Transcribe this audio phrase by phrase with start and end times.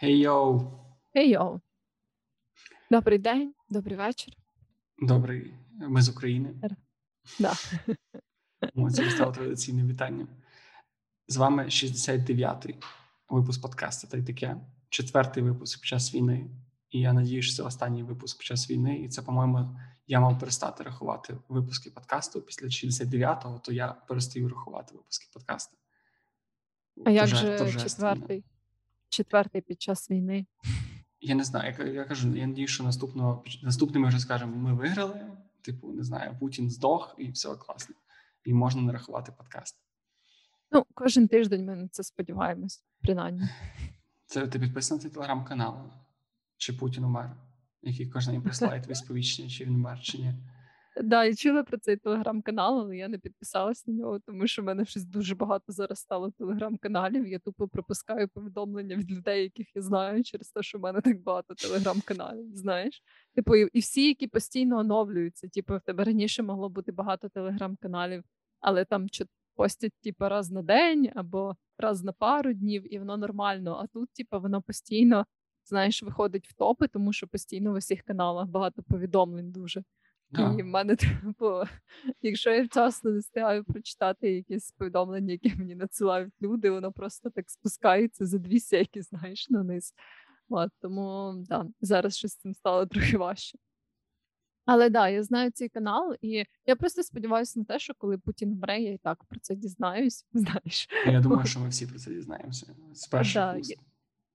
[0.00, 0.60] Хей йоу!
[1.12, 1.60] Хей йоу!
[2.90, 4.34] Добрий день, добрий вечір.
[4.98, 6.54] Добрий, ми з України.
[7.38, 7.54] Да.
[8.90, 10.28] Це стало традиційним вітанням.
[11.28, 12.74] З вами 69-й
[13.28, 14.56] випуск подкасту та й таке.
[14.88, 16.50] Четвертий випуск під час війни.
[16.90, 18.98] І я надію, що це останній випуск під час війни.
[18.98, 22.42] І це, по-моєму, я мав перестати рахувати випуски подкасту.
[22.42, 25.76] Після 69-го, то я перестаю рахувати випуски подкасту.
[27.04, 28.44] А як же четвертий?
[29.08, 30.46] Четвертий під час війни.
[31.20, 35.26] Я не знаю, я, я кажу, я надію, що наступного наступний вже скажемо, ми виграли.
[35.62, 37.94] Типу, не знаю, Путін здох і все класно.
[38.44, 39.76] І можна не рахувати подкаст.
[40.70, 43.48] Ну, кожен тиждень ми на це сподіваємось, принаймні.
[44.26, 45.90] Це ти підписаний на телеграм-канал?
[46.56, 47.36] Чи Путін умер,
[47.82, 50.34] який кожен день присилає твої сповіщення, чи він умер, чи ні.
[51.02, 54.64] Да, я чула про цей телеграм-канал, але я не підписалась на нього, тому що в
[54.64, 57.28] мене щось дуже багато зараз стало телеграм-каналів.
[57.28, 61.22] Я тупо пропускаю повідомлення від людей, яких я знаю, через те, що в мене так
[61.22, 62.56] багато телеграм-каналів.
[62.56, 63.02] Знаєш,
[63.34, 65.48] типу, і всі, які постійно оновлюються.
[65.48, 68.24] Типу, в тебе раніше могло бути багато телеграм-каналів,
[68.60, 69.24] але там чи
[69.56, 73.80] постять типу, раз на день або раз на пару днів, і воно нормально.
[73.82, 75.26] А тут, типу, воно постійно.
[75.64, 79.84] Знаєш, виходить в топи, тому що постійно в усіх каналах багато повідомлень дуже.
[80.30, 80.56] Да.
[80.58, 81.62] І в мене типу,
[82.22, 87.50] якщо я вчасно не встигаю прочитати якісь повідомлення, які мені надсилають люди, воно просто так
[87.50, 89.94] спускається за дві сяки, знаєш, на низ.
[90.48, 93.58] От, Тому да, зараз щось з цим стало трохи важче.
[94.66, 98.54] Але да, я знаю цей канал, і я просто сподіваюся на те, що коли Путін
[98.54, 100.26] вмре, я і так про це дізнаюсь.
[100.32, 100.88] знаєш.
[101.06, 102.74] Я думаю, що ми всі про це дізнаємося.
[102.92, 103.60] З перших да,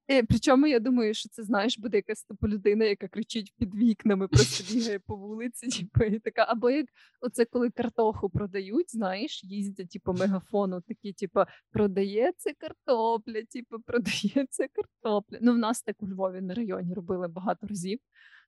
[0.08, 4.73] причому я думаю, що це знаєш, буде якась типу людина, яка кричить під вікнами, просто
[4.73, 6.46] бігає по вулиці, типу, і така.
[6.50, 6.86] Або як
[7.22, 15.38] оце коли картоху продають, знаєш, їздять, типу, мегафону, такі, типу, продається картопля, типу, продається картопля.
[15.42, 18.00] Ну, в нас так у Львові на районі робили багато разів.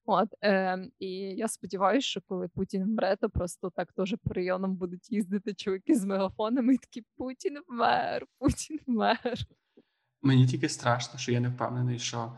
[0.07, 4.75] От, е, І я сподіваюся, що коли Путін вмре, то просто так теж по районам
[4.75, 9.47] будуть їздити чоловіки з мегафонами і такі Путін вмер, Путін вмер.
[10.25, 12.33] Мені тільки страшно, що я не впевнений, що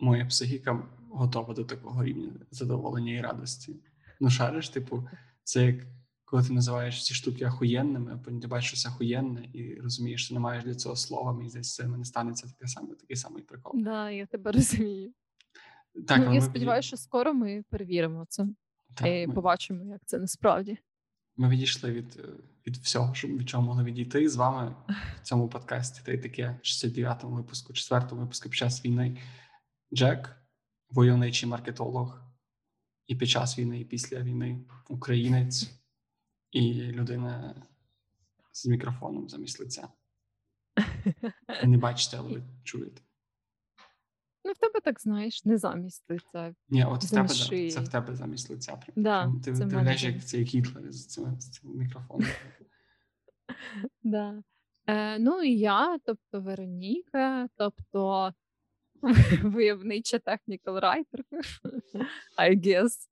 [0.00, 3.76] моя психіка готова до такого рівня задоволення і радості.
[4.20, 5.08] Ну, шариш, типу,
[5.44, 5.76] це як
[6.24, 10.34] коли ти називаєш ці штуки ахуєнними, а потім ти бачиш щось ахуєнне і розумієш, що
[10.34, 13.72] не маєш для цього слова, мені здається, це мене станеться таке саме, такий самий прикол.
[13.72, 15.12] Так, да, я тебе розумію.
[16.06, 18.46] Так, ну, Я сподіваюся, що скоро ми перевіримо це
[18.94, 19.34] так, і ми...
[19.34, 20.78] побачимо, як це насправді.
[21.38, 22.28] Ми відійшли від е,
[22.66, 24.76] від всього, від чого могли відійти з вами
[25.16, 26.00] в цьому подкасті.
[26.04, 29.18] Та й таке 69-му випуску, 4-му випуску під час війни.
[29.94, 30.36] Джек,
[30.90, 32.20] войовничий маркетолог,
[33.06, 35.70] і під час війни, і після війни українець
[36.50, 37.62] і людина
[38.52, 39.88] з мікрофоном замість лиця.
[41.64, 43.02] Не бачите, але ви чуєте.
[44.48, 46.54] Ну, в тебе так знаєш, не замість лиця.
[46.68, 48.78] Ні, от в тебе да, це в тебе замість лиця.
[48.96, 52.28] Да, Ти виявляєш, як цей Гітлер з цим, з цим мікрофоном.
[54.02, 54.42] Да.
[54.86, 58.32] Е, Ну і я, тобто Вероніка, тобто
[59.42, 61.22] виявнича technical writer,
[62.38, 63.08] I guess.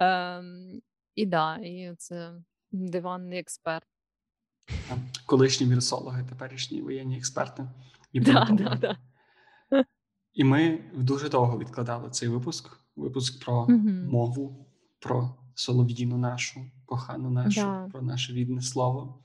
[0.00, 0.80] Ем,
[1.14, 2.34] І да, і це
[2.72, 3.86] диванний експерт.
[5.26, 7.68] Колишні вірусологи, теперішні воєнні експерти.
[8.12, 8.96] І да, да, да.
[10.32, 12.76] І ми дуже довго відкладали цей випуск.
[12.96, 14.10] Випуск про mm-hmm.
[14.10, 14.66] мову,
[15.00, 17.88] про солов'їну нашу, кохану нашу, да.
[17.92, 19.24] про наше рідне слово.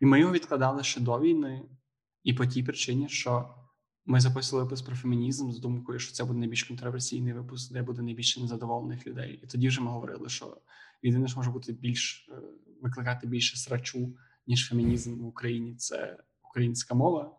[0.00, 1.62] І ми його відкладали ще до війни,
[2.24, 3.54] і по тій причині, що
[4.06, 8.02] ми записували випуск про фемінізм з думкою, що це буде найбільш контроверсійний випуск, де буде
[8.02, 9.40] найбільше незадоволених людей.
[9.42, 10.56] І тоді вже ми говорили, що
[11.02, 12.34] єдине, що може бути більш е,
[12.82, 14.14] викликати більше срачу,
[14.46, 17.38] ніж фемінізм в Україні це українська мова.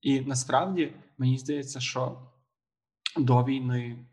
[0.00, 2.30] І насправді мені здається, що
[3.16, 4.06] до війни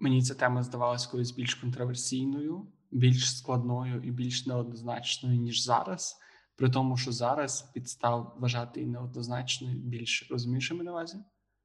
[0.00, 6.16] мені ця тема здавалася колись більш контроверсійною, більш складною і більш неоднозначною, ніж зараз.
[6.56, 11.18] При тому, що зараз підстав вважати і неоднозначною більш розумієш на увазі?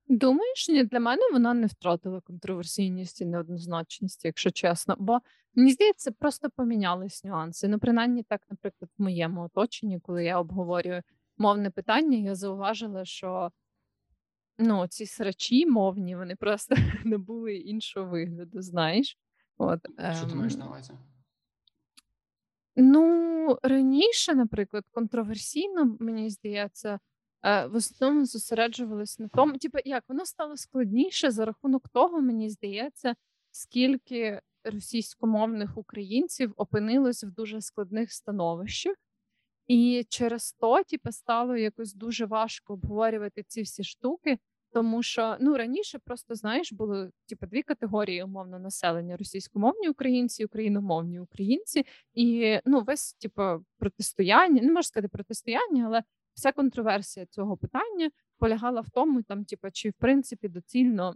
[0.07, 4.95] Думаєш, ні, для мене вона не втратила контроверсійність і неоднозначність, якщо чесно.
[4.99, 5.19] Бо
[5.55, 7.67] мені здається, просто помінялись нюанси.
[7.67, 11.01] Ну, принаймні, так, наприклад, в моєму оточенні, коли я обговорюю
[11.41, 13.51] мовне питання, я зауважила, що
[14.57, 19.17] ну, ці срачі мовні, вони просто не були іншого вигляду, знаєш.
[19.57, 19.79] От,
[20.17, 20.93] Що ти маєш ем, на увазі?
[22.75, 26.99] Ну, раніше, наприклад, контроверсійно, мені здається,
[27.43, 32.49] е, в основному зосереджувалися на тому, типу, як воно стало складніше за рахунок того, мені
[32.49, 33.15] здається,
[33.51, 38.95] скільки російськомовних українців опинилось в дуже складних становищах,
[39.67, 44.37] і через то, типу, стало якось дуже важко обговорювати ці всі штуки,
[44.73, 51.19] Тому що ну раніше просто знаєш були типу, дві категорії умовно населення: російськомовні українці, україномовні
[51.19, 56.03] українці, і ну весь типу, протистояння, не можу сказати протистояння, але
[56.33, 61.15] вся контроверсія цього питання полягала в тому, там, типу, чи в принципі доцільно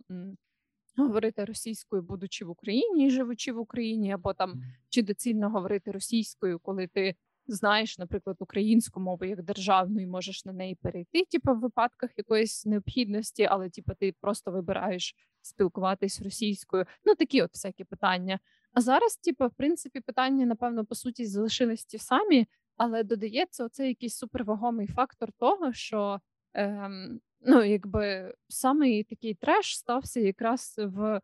[0.98, 6.60] говорити російською, будучи в Україні і живучи в Україні, або там чи доцільно говорити російською,
[6.60, 7.16] коли ти
[7.48, 12.66] знаєш, наприклад, українську мову як державну і можеш на неї перейти, типу, в випадках якоїсь
[12.66, 16.86] необхідності, але типу, ти просто вибираєш спілкуватись російською.
[17.06, 18.40] Ну такі от всякі питання.
[18.74, 22.48] А зараз, типу, в принципі, питання, напевно, по суті, залишились ті самі,
[22.78, 26.20] але додається оцей якийсь супервагомий фактор того, що
[26.54, 31.22] ем, ну, якби саме такий треш стався якраз в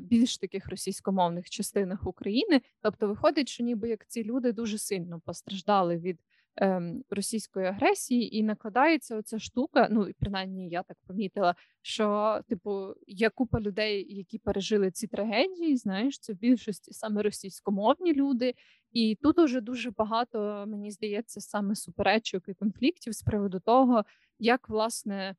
[0.00, 2.60] більш таких російськомовних частинах України.
[2.82, 6.18] Тобто, виходить, що ніби як ці люди дуже сильно постраждали від
[6.56, 9.88] ем, російської агресії, і накладається оця штука.
[9.90, 15.76] Ну і принаймні я так помітила, що типу є купа людей, які пережили ці трагедії.
[15.76, 18.54] Знаєш, це в більшості саме російськомовні люди,
[18.92, 24.04] і тут уже дуже багато мені здається саме суперечок і конфліктів з приводу того,
[24.38, 25.36] як власне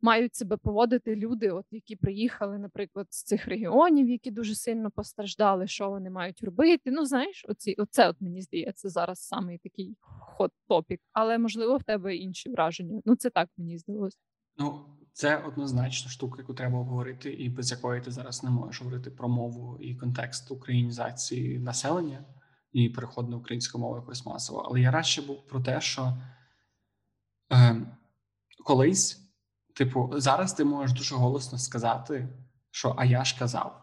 [0.00, 5.66] мають себе поводити люди, от які приїхали, наприклад, з цих регіонів, які дуже сильно постраждали,
[5.66, 6.90] що вони мають робити.
[6.90, 11.82] Ну, знаєш, оці, оце от мені здається зараз самий такий хот топік, але можливо в
[11.82, 13.00] тебе інші враження.
[13.04, 14.18] Ну, це так мені здалося.
[14.58, 19.10] Ну, це однозначно штука, яку треба обговорити, і без якої ти зараз не можеш говорити
[19.10, 22.24] про мову і контекст українізації населення
[22.72, 24.60] і переход на українську мову якось масово.
[24.60, 26.18] Але я радше був про те, що
[27.52, 27.76] е,
[28.64, 29.25] колись
[29.76, 32.28] Типу, зараз ти можеш дуже голосно сказати,
[32.70, 33.82] що а я ж казав.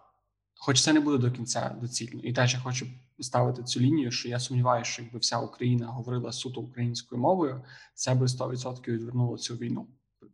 [0.56, 2.22] Хоч це не буде до кінця доцільно.
[2.22, 2.88] І теж я хочу
[3.20, 7.64] ставити цю лінію, що я сумніваюся, що якби вся Україна говорила суто українською мовою,
[7.94, 9.88] це би 100% відвернуло цю війну.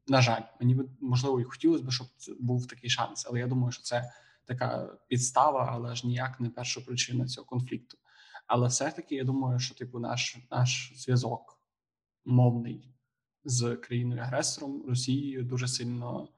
[0.08, 2.08] На жаль, мені би можливо і хотілося б, щоб
[2.40, 3.28] був такий шанс.
[3.30, 4.12] Але я думаю, що це
[4.46, 7.98] така підстава, але ж ніяк не перша причина цього конфлікту.
[8.48, 11.60] Але все-таки я думаю, що типу наш наш зв'язок
[12.26, 12.99] мовний
[13.45, 16.30] з країною-агресором Росією дуже сильно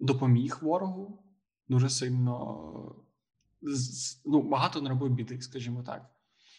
[0.00, 1.22] допоміг ворогу,
[1.68, 3.04] дуже сильно
[4.24, 6.10] ну, багато не робив біди, скажімо так.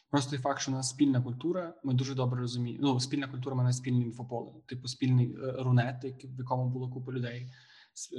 [0.09, 2.87] Просто той факт, що у нас спільна культура, ми дуже добре розуміємо.
[2.87, 7.51] Ну, спільна культура мене спільне інфополе, типу спільний е, рунет, в якому було купа людей.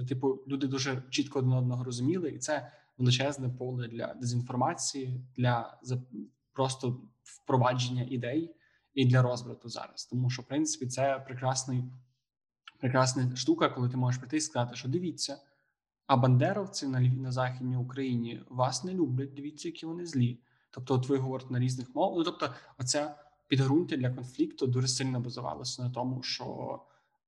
[0.08, 5.80] Типу, люди дуже чітко один одного розуміли, і це величезне поле для дезінформації, для
[6.52, 8.54] просто впровадження ідей
[8.96, 10.04] і для розбрату зараз.
[10.04, 11.84] Тому що, в принципі, це прекрасний,
[12.80, 15.38] прекрасна штука, коли ти можеш прийти і сказати, що дивіться,
[16.06, 19.34] а бандеровці на на Західній Україні вас не люблять.
[19.34, 20.38] Дивіться, які вони злі.
[20.70, 22.18] Тобто, от ви говорите на різних мовах.
[22.18, 23.14] Ну, тобто, оце
[23.48, 26.80] підґрунтя для конфлікту дуже сильно базувалося на тому, що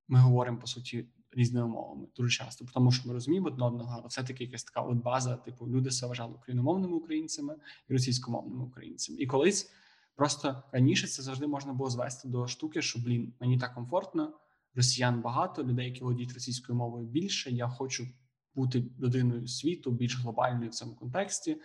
[0.08, 4.08] ми говоримо по суті різними мовами дуже часто, тому що ми розуміємо одне одного, але
[4.08, 7.56] все таки якась така от база, типу люди себе вважали україномовними українцями
[7.88, 9.18] і російськомовними українцями.
[9.18, 9.70] І колись
[10.18, 14.32] Просто раніше це завжди можна було звести до штуки, що блін, мені так комфортно,
[14.74, 17.50] росіян багато, людей, які володіють російською мовою більше.
[17.50, 18.06] Я хочу
[18.54, 21.56] бути людиною світу, більш глобальною в цьому контексті,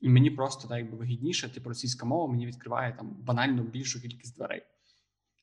[0.00, 4.36] і мені просто так якби вигідніше, типу російська мова мені відкриває там банально більшу кількість
[4.36, 4.60] дверей.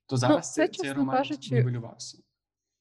[0.05, 2.17] То ну, зараз ну, це, цей роман кажучи, нівелювався.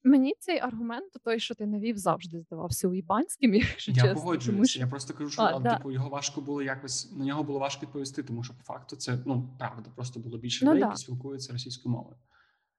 [0.03, 4.13] Мені цей аргумент, той, що ти навів, завжди здавався уїбанським, якщо я чесно.
[4.15, 4.71] погоджуюся.
[4.71, 4.79] Що...
[4.79, 5.77] Я просто кажу, що а, да.
[5.77, 9.19] типу його важко було якось на нього було важко відповісти, тому що по факту це
[9.25, 10.87] ну правда, просто було більше ну, людей, да.
[10.87, 12.17] які спілкуються російською мовою.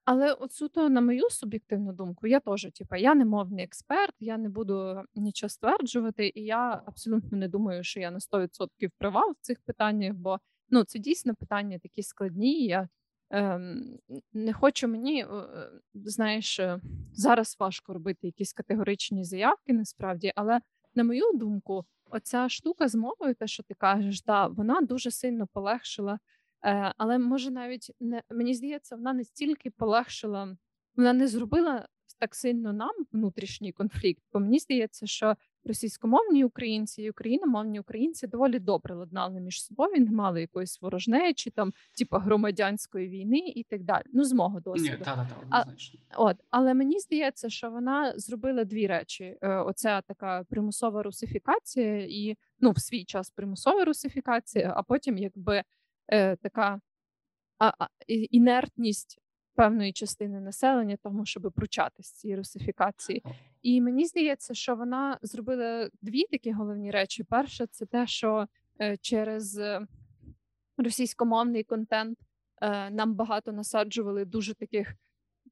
[0.05, 4.37] Але от суто на мою суб'єктивну думку, я теж, типу, я не мовний експерт, я
[4.37, 9.35] не буду нічого стверджувати, і я абсолютно не думаю, що я на 100% права в
[9.41, 12.65] цих питаннях, бо ну це дійсно питання такі складні.
[12.65, 12.89] Я
[14.33, 15.27] не хочу мені, е,
[15.93, 16.79] знаєш, е,
[17.13, 20.61] зараз важко робити якісь категоричні заявки, насправді, але
[20.95, 25.47] на мою думку, оця штука з мовою, те, що ти кажеш, да, вона дуже сильно
[25.47, 26.19] полегшила.
[26.65, 30.57] Е, але може навіть не мені здається, вона не стільки полегшила,
[30.95, 31.87] вона не зробила
[32.19, 34.23] так сильно нам внутрішній конфлікт.
[34.33, 39.93] Бо мені здається, що російськомовні українці і україномовні українці доволі добре ладнали між собою.
[39.97, 44.03] Не мали якоїсь ворожнечі, там типа громадянської війни і так далі.
[44.13, 44.97] Ну з мого досвіду.
[44.97, 45.65] Ні, та, та, та, а,
[46.17, 52.37] от, але мені здається, що вона зробила дві речі: е, оця така примусова русифікація, і
[52.59, 55.63] ну в свій час примусова русифікація, а потім якби
[56.07, 56.81] е, така.
[57.61, 59.19] А, а інертність
[59.59, 63.23] певної частини населення, тому щоб пручатись цієї русифікації.
[63.61, 68.47] І мені здається, що вона зробила дві такі головні речі: перше, це те, що
[68.81, 69.87] е, через е,
[70.77, 72.19] російськомовний контент
[72.61, 74.95] е, нам багато насаджували дуже таких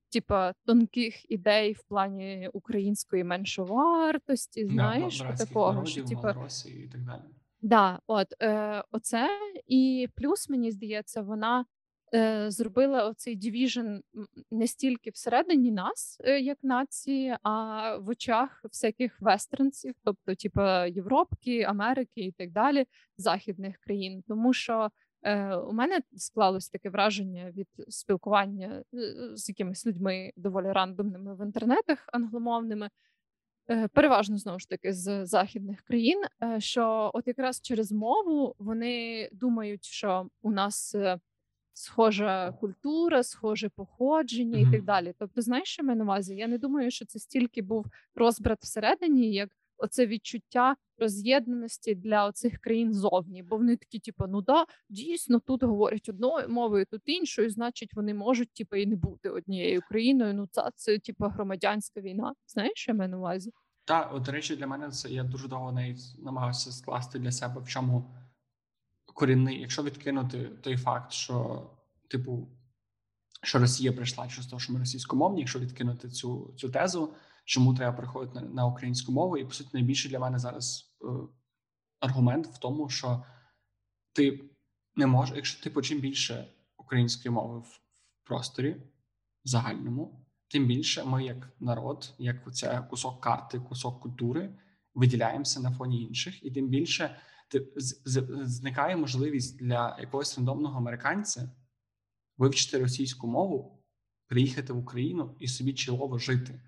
[0.09, 7.01] типа тонких ідей в плані української меншовартості, знаєш, да, такого народів, що типа і так
[7.01, 7.21] далі.
[7.61, 9.29] Да, от е, оце
[9.65, 11.65] і плюс мені здається, вона
[12.47, 13.97] зробила оцей дивіжн
[14.51, 21.61] не стільки всередині нас, е, як нації, а в очах всяких вестернців, тобто, типу, Європки,
[21.61, 22.85] Америки і так далі,
[23.17, 24.23] західних країн.
[24.27, 24.89] Тому що
[25.23, 31.45] е, у мене склалось таке враження від спілкування е, з якимись людьми доволі рандомними в
[31.45, 32.89] інтернетах англомовними.
[33.69, 39.29] Е, переважно знову ж таки з західних країн, е, що от якраз через мову вони
[39.31, 41.19] думають, що у нас е,
[41.77, 45.13] схожа культура, схоже походження і так далі.
[45.19, 46.35] Тобто, знаєш, що я на увазі?
[46.35, 52.59] Я не думаю, що це стільки був розбрат всередині, як оце відчуття роз'єднаності для оцих
[52.59, 57.49] країн зовні, бо вони такі, типу, ну да, дійсно тут говорять одною мовою, тут іншою,
[57.49, 60.33] значить, вони можуть, типу, і не бути однією країною.
[60.33, 62.33] Ну це це типу громадянська війна.
[62.47, 63.51] Знаєш, що я маю на увазі?
[63.85, 67.67] Так, от, речі, для мене це я дуже довго навіть намагався скласти для себе в
[67.67, 68.09] чому
[69.17, 71.67] корінний, якщо відкинути той факт, що
[72.07, 72.47] типу,
[73.43, 77.13] що Росія прийшла через те, що ми російськомовні, якщо відкинути цю цю тезу,
[77.45, 81.07] чому треба приходити на, на українську мову, і по суті найбільше для мене зараз е,
[81.99, 83.23] аргумент в тому, що
[84.13, 84.49] ти
[84.95, 86.47] не можеш, якщо типу, чим більше
[86.77, 88.75] української мови в, в просторі
[89.43, 94.55] загальному, тим більше ми, як народ, як це кусок карти, кусок культури,
[94.93, 97.17] виділяємося на фоні інших, і тим більше
[98.45, 101.51] зникає можливість для якогось рандомного американця
[102.37, 103.83] вивчити російську мову,
[104.27, 106.61] приїхати в Україну і собі чолово жити.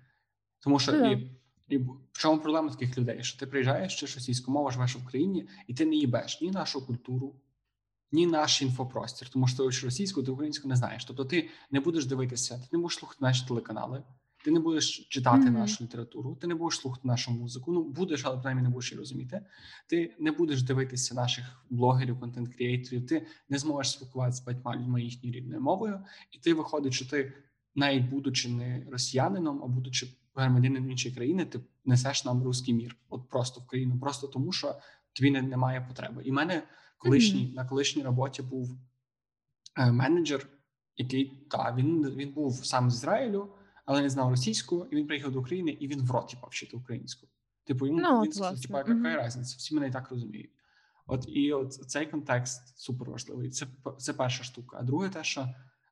[0.58, 1.16] Тому що yeah.
[1.16, 1.30] і,
[1.68, 3.24] і в чому проблема таких людей?
[3.24, 6.86] Що ти приїжджаєш чи російську мову живеш в Україні, і ти не їбеш ні нашу
[6.86, 7.40] культуру,
[8.12, 11.04] ні наш інфопростір, тому що ти російську, ти українську не знаєш.
[11.04, 14.02] Тобто ти не будеш дивитися, ти не будеш слухати наші телеканали.
[14.44, 15.50] Ти не будеш читати mm-hmm.
[15.50, 17.72] нашу літературу, ти не будеш слухати нашу музику.
[17.72, 19.46] Ну будеш, але принаймні не будеш її розуміти.
[19.86, 25.34] Ти не будеш дивитися наших блогерів, контент-крієйторів, Ти не зможеш спілкуватися з батьма людьми їхньою
[25.34, 27.32] рідною мовою, і ти виходить, що ти,
[27.74, 33.28] навіть будучи не росіянином, а будучи громадянином іншої країни, ти несеш нам руський мір, от
[33.28, 34.74] просто в країну, просто тому що
[35.12, 36.22] тобі не, немає потреби.
[36.24, 36.62] І в мене
[36.98, 37.54] колишній mm-hmm.
[37.54, 38.78] на колишній роботі був
[39.76, 40.46] е, менеджер,
[40.96, 43.48] який та він він був сам з Ізраїлю
[43.90, 47.26] але не знав російську, і він приїхав до України, і він в роті повчити українську.
[47.64, 49.26] Типу, йому ну, він сказав, типу, яка mm-hmm.
[49.26, 49.56] різниця?
[49.58, 50.50] Всі мене і так розуміють.
[51.06, 53.50] От і от цей контекст супер важливий.
[53.50, 53.66] Це
[53.98, 54.76] це перша штука.
[54.80, 55.48] А друге, те, що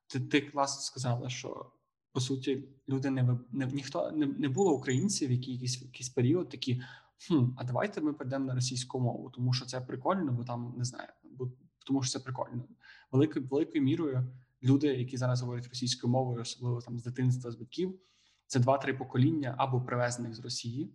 [0.07, 1.71] ти ти класно сказала, що
[2.11, 6.81] по суті люди не не ніхто не не було українців, які якийсь якийсь період такі.
[7.27, 10.83] Хм, а давайте ми перейдемо на російську мову, тому що це прикольно, бо там не
[10.83, 11.51] знаю, бо
[11.85, 12.63] тому що це прикольно.
[13.11, 14.27] Великою великою мірою
[14.63, 17.99] люди, які зараз говорять російською мовою, особливо там з дитинства з батьків,
[18.47, 20.93] це два-три покоління або привезених з Росії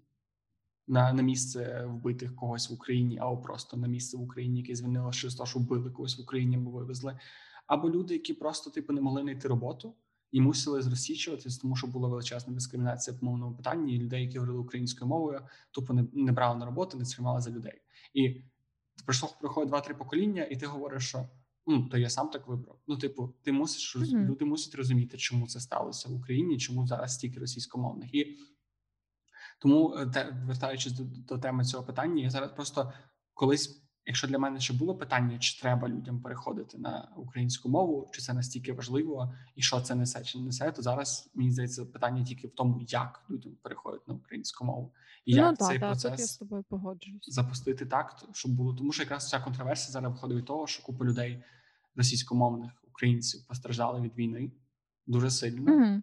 [0.86, 5.12] на на місце вбитих когось в Україні, або просто на місце в Україні, яке звільнило
[5.12, 7.18] через те, що вбили когось в Україні або вивезли,
[7.66, 9.94] або люди, які просто типу не могли знайти роботу.
[10.32, 13.96] І мусили зросічуватись, тому що була величезна дискримінація по мовному питанні.
[13.96, 15.40] і Людей, які говорили українською мовою,
[15.70, 17.82] тупо не, не брали на роботу, не сприймали за людей.
[18.14, 18.44] І
[19.04, 21.28] пройшло проходить два-три покоління, і ти говориш, що
[21.66, 22.78] ну то я сам так вибрав.
[22.86, 24.24] Ну, типу, ти мусиш mm-hmm.
[24.24, 28.38] люди мусять розуміти, чому це сталося в Україні, чому зараз стільки російськомовних і
[29.58, 32.92] тому, е, те, вертаючись до, до теми цього питання, я зараз просто
[33.34, 33.83] колись.
[34.06, 38.34] Якщо для мене ще було питання, чи треба людям переходити на українську мову, чи це
[38.34, 42.48] настільки важливо, і що це несе чи не несе, то зараз мені здається питання тільки
[42.48, 44.92] в тому, як людям переходять на українську мову,
[45.24, 47.34] і ну, як та, цей та, процес я з тобою погоджуюсь.
[47.34, 51.04] запустити так, щоб було тому, що якраз ця контроверсія зараз виходить від того, що купа
[51.04, 51.42] людей
[51.96, 54.52] російськомовних українців постраждали від війни
[55.06, 55.72] дуже сильно.
[55.72, 56.02] Mm-hmm.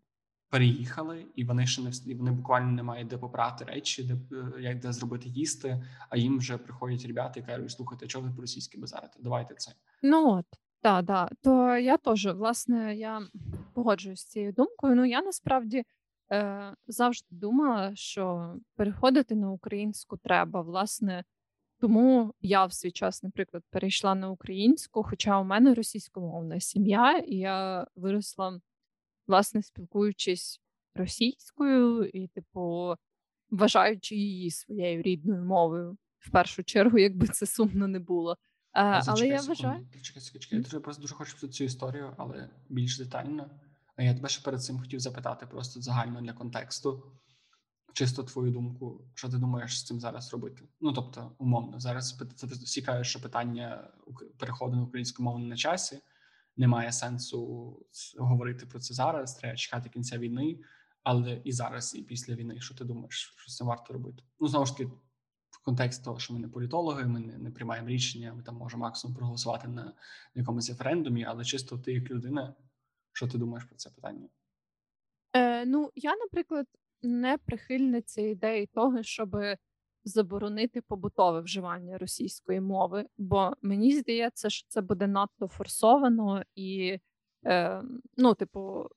[0.51, 4.61] Переїхали, і вони ще не встиг, вони буквально не мають де попрати речі, де е,
[4.61, 5.83] як де зробити їсти.
[6.09, 9.19] А їм вже приходять ребята і кажуть, слухайте, чого ви по російськи базарите?
[9.19, 9.71] Давайте це.
[10.03, 10.45] Ну от
[10.81, 11.29] так, да.
[11.41, 13.21] То я теж власне я
[13.73, 14.95] погоджуюсь з цією думкою.
[14.95, 15.83] Ну я насправді
[16.31, 21.23] е, завжди думала, що переходити на українську треба, власне,
[21.79, 27.35] тому я в свій час, наприклад, перейшла на українську, хоча у мене російськомовна сім'я, і
[27.35, 28.59] я виросла,
[29.31, 30.61] власне, спілкуючись
[30.95, 32.95] російською і, типу,
[33.49, 38.37] вважаючи її своєю рідною мовою в першу чергу, якби це сумно не було.
[38.71, 39.87] А, але я вважаю.
[40.01, 43.49] Чекай, чекай, Я просто дуже хочу цю історію, але більш детально.
[43.95, 47.03] А я тебе ще перед цим хотів запитати просто загально для контексту
[47.93, 50.63] чисто твою думку, що ти думаєш з цим зараз робити?
[50.81, 52.21] Ну тобто, умовно, зараз
[52.63, 53.87] всі кажуть, що питання
[54.37, 55.99] переходу на українську мову на часі,
[56.57, 57.39] немає сенсу
[58.17, 59.35] говорити про це зараз.
[59.35, 60.59] Треба чекати кінця війни,
[61.03, 64.23] але і зараз, і після війни, що ти думаєш, що це варто робити?
[64.39, 64.91] Ну знову ж таки,
[65.49, 68.33] в контексті того, що ми не політологи, ми не, не приймаємо рішення.
[68.33, 69.93] Ми там можемо максимум проголосувати на
[70.35, 72.55] якомусь референдумі, але чисто ти як людина,
[73.13, 74.29] що ти думаєш про це питання?
[75.33, 76.67] Е, Ну я, наприклад,
[77.01, 79.35] не прихильниця ідеї того, щоб
[80.03, 86.97] заборонити побутове вживання російської мови, бо мені здається, що це буде надто форсовано і.
[87.45, 87.83] Е,
[88.17, 88.87] Ну, типу,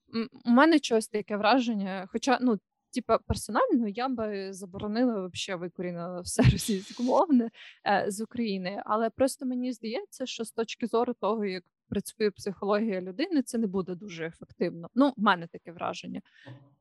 [0.45, 2.07] у мене щось таке враження.
[2.13, 2.59] Хоча, ну,
[2.95, 7.51] типа, персонально я би заборонила вообще викорінила все російськомовне
[7.87, 13.01] е, з України, але просто мені здається, що з точки зору того, як працює психологія
[13.01, 14.89] людини, це не буде дуже ефективно.
[14.95, 16.21] Ну, в мене таке враження.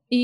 [0.08, 0.20] І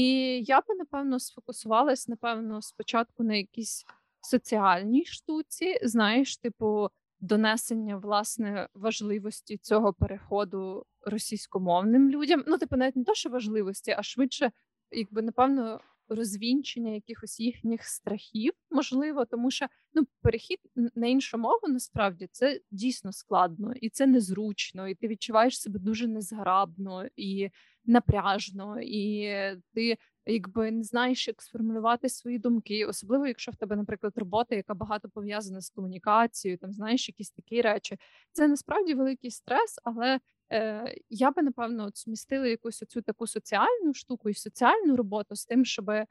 [0.47, 3.85] я би напевно сфокусувалась, напевно, спочатку на якійсь
[4.21, 6.89] соціальній штуці, знаєш, типу,
[7.21, 12.45] донесення власне важливості цього переходу російськомовним людям.
[12.47, 14.53] Ну, типу, навіть не то, що важливості, а швидше,
[14.91, 20.59] якби напевно, розвінчення якихось їхніх страхів, можливо, тому що ну перехід
[20.95, 26.07] на іншу мову насправді це дійсно складно і це незручно, і ти відчуваєш себе дуже
[26.07, 27.51] незграбно і
[27.85, 29.31] напряжно, і
[29.75, 34.75] ти якби не знаєш, як сформулювати свої думки, особливо якщо в тебе, наприклад, робота, яка
[34.75, 37.99] багато пов'язана з комунікацією, там знаєш якісь такі речі.
[38.33, 40.21] Це насправді великий стрес, але
[40.53, 45.47] е, я би напевно от змістила якусь оцю таку соціальну штуку і соціальну роботу з
[45.47, 46.07] тим, щоб е,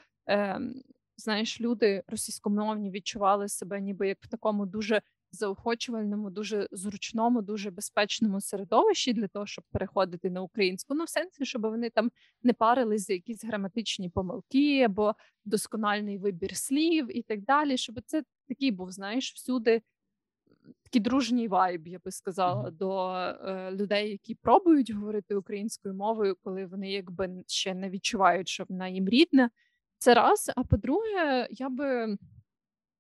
[1.18, 8.42] знаєш, люди російськомовні відчували себе, ніби як в такому дуже заохочувальному, дуже зручному, дуже безпечному
[8.42, 10.94] середовищі для того, щоб переходити на українську.
[10.94, 12.12] Ну, в сенсі, щоб вони там
[12.44, 17.78] не парились за якісь граматичні помилки або доскональний вибір слів і так далі.
[17.78, 19.82] Щоб це такий був, знаєш, всюди.
[20.84, 22.78] Такий дружній вайб, я би сказала, mm-hmm.
[22.78, 28.66] до е, людей, які пробують говорити українською мовою, коли вони якби ще не відчувають, що
[28.70, 29.50] вона їм рідна.
[29.98, 30.52] Це раз.
[30.56, 32.18] А по-друге, я би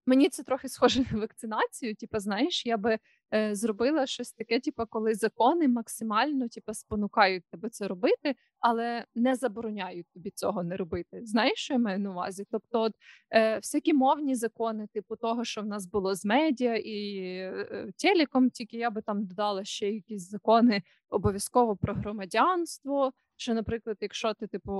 [0.10, 1.96] Мені це трохи схоже на вакцинацію.
[1.96, 2.98] Типу, знаєш, я би
[3.34, 9.36] е, зробила щось таке, типу, коли закони максимально типу, спонукають тебе це робити, але не
[9.36, 11.22] забороняють тобі цього не робити.
[11.24, 12.46] Знаєш, що я маю на увазі?
[12.52, 12.94] Тобто, от,
[13.32, 18.50] е, всякі мовні закони, типу того, що в нас було з медіа і е, телеком,
[18.50, 23.12] тільки я би там додала ще якісь закони обов'язково про громадянство.
[23.40, 24.72] Що, наприклад, якщо ти типу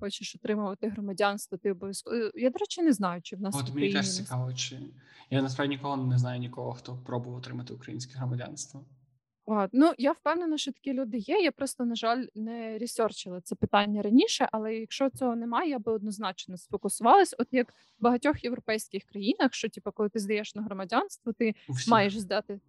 [0.00, 3.92] хочеш отримувати громадянство, ти обов'язково я до речі не знаю, чи в нас От мені
[3.92, 4.78] теж цікаво, чи
[5.30, 8.84] я насправді нікого не знаю нікого, хто пробував отримати українське громадянство.
[9.44, 11.40] От, ну я впевнена, що такі люди є.
[11.40, 15.92] Я просто на жаль не ресерчила це питання раніше, але якщо цього немає, я би
[15.92, 17.34] однозначно сфокусувалась.
[17.38, 21.54] От як в багатьох європейських країнах, що типу, коли ти здаєш на громадянство, ти
[21.88, 22.60] маєш здати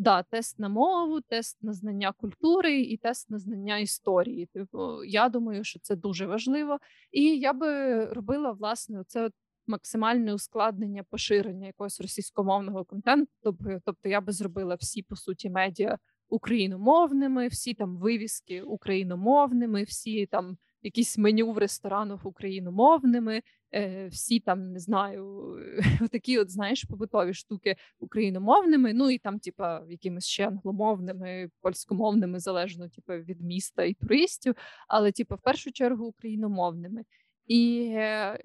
[0.00, 4.46] да, тест на мову, тест на знання культури і тест на знання історії.
[4.46, 6.78] Типу, я думаю, що це дуже важливо.
[7.12, 9.30] І я би робила власне це
[9.66, 13.32] максимальне ускладнення поширення якогось російськомовного контенту.
[13.42, 20.26] Тобто, тобто я би зробила всі по суті медіа україномовними, всі там вивіски україномовними, всі
[20.26, 23.42] там якісь меню в ресторанах україномовними,
[23.74, 25.56] е, всі там не знаю,
[26.12, 28.92] такі, от знаєш, побутові штуки україномовними.
[28.94, 34.54] Ну і там, типа, якимись ще англомовними, польськомовними, залежно типу, від міста і туристів,
[34.88, 37.04] але типа в першу чергу україномовними.
[37.46, 38.38] І е,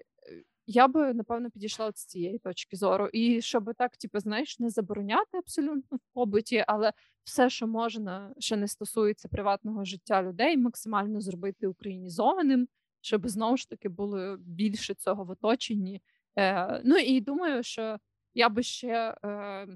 [0.67, 4.69] я би напевно підійшла от з цієї точки зору, і щоб так, типу, знаєш, не
[4.69, 11.21] забороняти абсолютно в побуті, але все, що можна, що не стосується приватного життя людей, максимально
[11.21, 12.67] зробити українізованим,
[13.01, 16.01] щоб знову ж таки було більше цього в оточенні.
[16.37, 17.97] Е, Ну і думаю, що
[18.33, 19.67] я би ще е,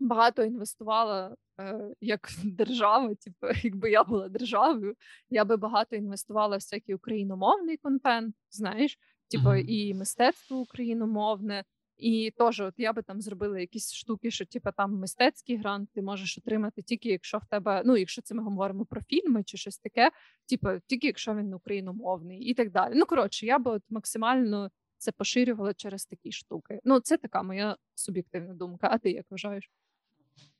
[0.00, 3.14] багато інвестувала е, як держава.
[3.14, 4.94] Типу, якби я була державою,
[5.30, 8.98] я би багато інвестувала в всякий україномовний контент, знаєш
[9.30, 9.64] типу, uh-huh.
[9.64, 11.64] і мистецтво україномовне.
[11.96, 16.02] І теж, от я би там зробила якісь штуки, що типу, там мистецький грант ти
[16.02, 19.78] можеш отримати тільки якщо в тебе, ну якщо це ми говоримо про фільми чи щось
[19.78, 20.10] таке,
[20.48, 22.92] типу, тільки якщо він україномовний і так далі.
[22.96, 26.80] Ну коротше, я би от максимально це поширювала через такі штуки.
[26.84, 28.88] Ну, це така моя суб'єктивна думка.
[28.92, 29.70] А ти як вважаєш?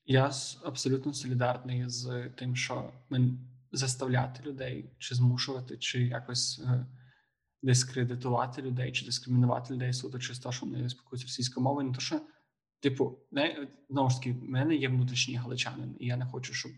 [0.07, 0.31] Я
[0.65, 3.31] абсолютно солідарний з тим, що ми
[3.73, 6.63] заставляти людей чи змушувати, чи якось.
[7.63, 11.95] Е, дискредитувати людей чи дискримінувати людей суто через те, що вони спілкуються російською мовою, не
[11.95, 12.21] то що,
[12.81, 16.73] типу, не знову ж таки, в мене є внутрішній галичанин, і я не хочу, щоб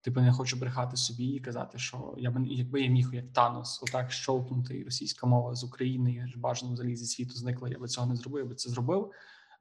[0.00, 3.82] типу не хочу брехати собі і казати, що я б якби я міг як Танос,
[3.82, 7.88] отак щолкнути російська мова з України, я ж бажано взагалі зі світу зникла, я би
[7.88, 9.12] цього не зробив, я би це зробив.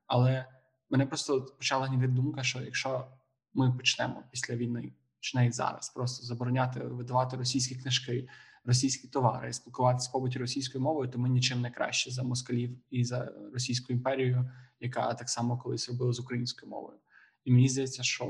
[0.08, 0.46] Але
[0.90, 3.08] мене просто почала гнівити думка, що якщо
[3.54, 8.28] ми почнемо після війни чи навіть зараз, просто забороняти видавати російські книжки,
[8.66, 13.04] російські товари, і спілкуватися побуті російською мовою, то ми нічим не краще за москалів і
[13.04, 17.00] за російську імперію, яка так само колись робила з українською мовою.
[17.46, 18.26] І мені здається, що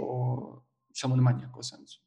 [0.90, 2.00] в цьому немає ніякого сенсу.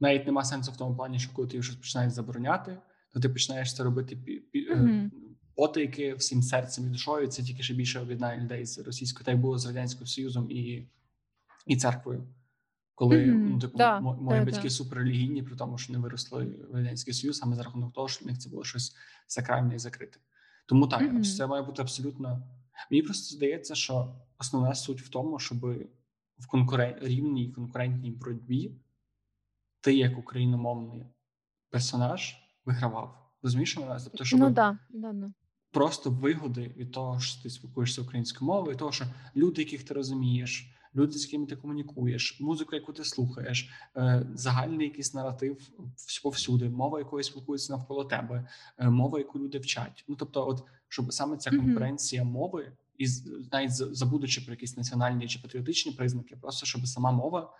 [0.00, 2.78] Навіть нема сенсу в тому плані, що коли ти вже починаєш забороняти,
[3.12, 4.16] то ти починаєш це робити
[4.54, 5.10] mm-hmm.
[5.54, 7.28] потайки всім серцем і душою.
[7.28, 10.88] Це тільки ще більше об'єднає людей з російською, та й було з радянським союзом і
[11.66, 12.28] і церквою.
[13.00, 13.48] Коли mm-hmm.
[13.50, 14.70] ну, типу, да, мої да, батьки да.
[14.70, 18.28] суперрелігійні, при тому, що не виросли в радянський союз, саме за рахунок того, що в
[18.28, 20.18] них це було щось сакральне і закрите.
[20.66, 21.36] Тому так mm-hmm.
[21.36, 22.42] це має бути абсолютно.
[22.90, 25.58] Мені просто здається, що основна суть в тому, щоб
[26.38, 26.94] в конкурен...
[27.02, 28.70] рівній конкурентній боротьбі
[29.80, 31.06] ти, як україномовний
[31.70, 33.32] персонаж, вигравав.
[33.42, 35.32] Розумієш, що тобто, щоб ну, да, да, да.
[35.70, 39.04] просто вигоди від того, що ти спілкуєшся українською мовою, від того, що
[39.36, 44.86] люди, яких ти розумієш, люди, з якими ти комунікуєш, музику, яку ти слухаєш, е, загальний
[44.86, 45.70] якийсь наратив
[46.22, 48.48] повсюди, мова, якою спілкується навколо тебе,
[48.78, 50.04] е, мова, яку люди вчать.
[50.08, 52.30] Ну тобто, от щоб саме ця конкуренція mm-hmm.
[52.30, 53.06] мови, і
[53.52, 57.52] навіть забудучи про якісь національні чи патріотичні признаки, просто щоб сама мова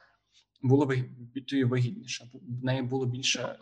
[0.62, 0.86] була
[1.64, 2.24] вигідніша,
[2.60, 3.58] в неї було більше.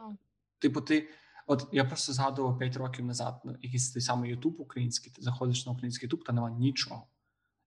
[0.58, 1.08] Типу, ти.
[1.50, 5.12] От я просто згадував 5 років назад ну, якийсь той самий Ютуб український.
[5.12, 7.06] Ти заходиш на український Ютуб, та нема нічого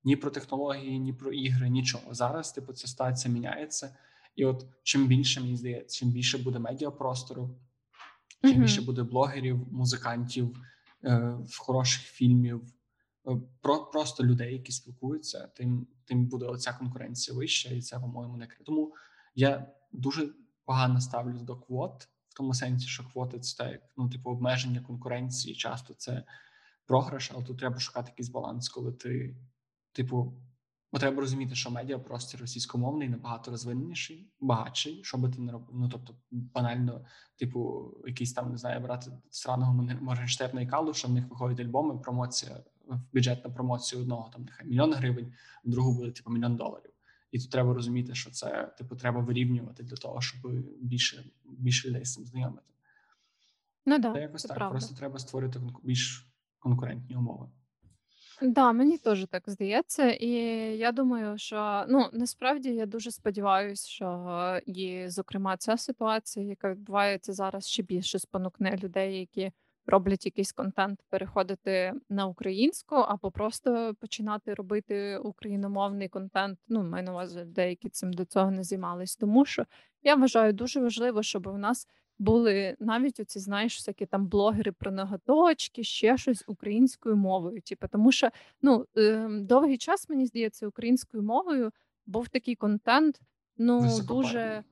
[0.04, 2.14] ні про технології, ні про ігри, нічого.
[2.14, 3.96] Зараз типу ця ситуація міняється,
[4.36, 7.60] і от чим більше мені здається, чим більше буде медіапростору,
[8.42, 8.60] чим mm-hmm.
[8.60, 10.58] більше буде блогерів, музикантів,
[11.04, 12.62] е, хороших фільмів,
[13.28, 18.38] е, про просто людей, які спілкуються, тим тим буде оця конкуренція вища, і це по-моєму
[18.38, 18.58] не кри.
[18.66, 18.94] Тому
[19.36, 20.30] я дуже
[20.66, 22.08] погано ставлюсь до квот.
[22.30, 26.24] В тому сенсі, що квоти це так, ну, типу, обмеження конкуренції, часто це
[26.86, 29.36] програш, але тут треба шукати якийсь баланс, коли ти
[29.92, 30.34] Типу,
[30.94, 35.70] бо треба розуміти, що медіапростір російськомовний набагато розвиненіший, багатший, що би ти не робив.
[35.74, 41.12] Ну тобто, банально, типу, якийсь там не знаю, брати сраного Моргенштерна і Калу, що в
[41.12, 42.64] них виходять альбоми, промоція
[43.14, 45.34] бюджет на промоцію одного там нехай мільйон гривень,
[45.66, 46.92] в другу буде типу мільйон доларів.
[47.32, 50.52] І тут треба розуміти, що це типу треба вирівнювати для того, щоб
[50.82, 52.74] більше більше людей з цим знайомити.
[53.86, 54.58] Ну да, це якось це так.
[54.58, 54.72] Правда.
[54.72, 56.28] Просто треба створити більш
[56.60, 57.50] конкурентні умови.
[58.42, 60.30] Да, мені теж так здається, і
[60.78, 67.34] я думаю, що ну насправді я дуже сподіваюся, що і, зокрема, ця ситуація, яка відбувається
[67.34, 69.52] зараз, ще більше спонукне людей, які
[69.86, 76.60] роблять якийсь контент, переходити на українську або просто починати робити україномовний контент.
[76.68, 79.16] Ну, маю на увазі, деякі цим до цього не займались.
[79.16, 79.66] Тому що
[80.04, 81.88] я вважаю дуже важливо, щоб у нас
[82.22, 87.62] були навіть оці, знаєш, всякі там блогери про ноготочки, ще щось українською мовою.
[87.62, 88.30] Типу, тому що
[88.62, 91.72] ну е, довгий час мені здається, українською мовою
[92.06, 93.22] був такий контент,
[93.58, 94.64] ну дуже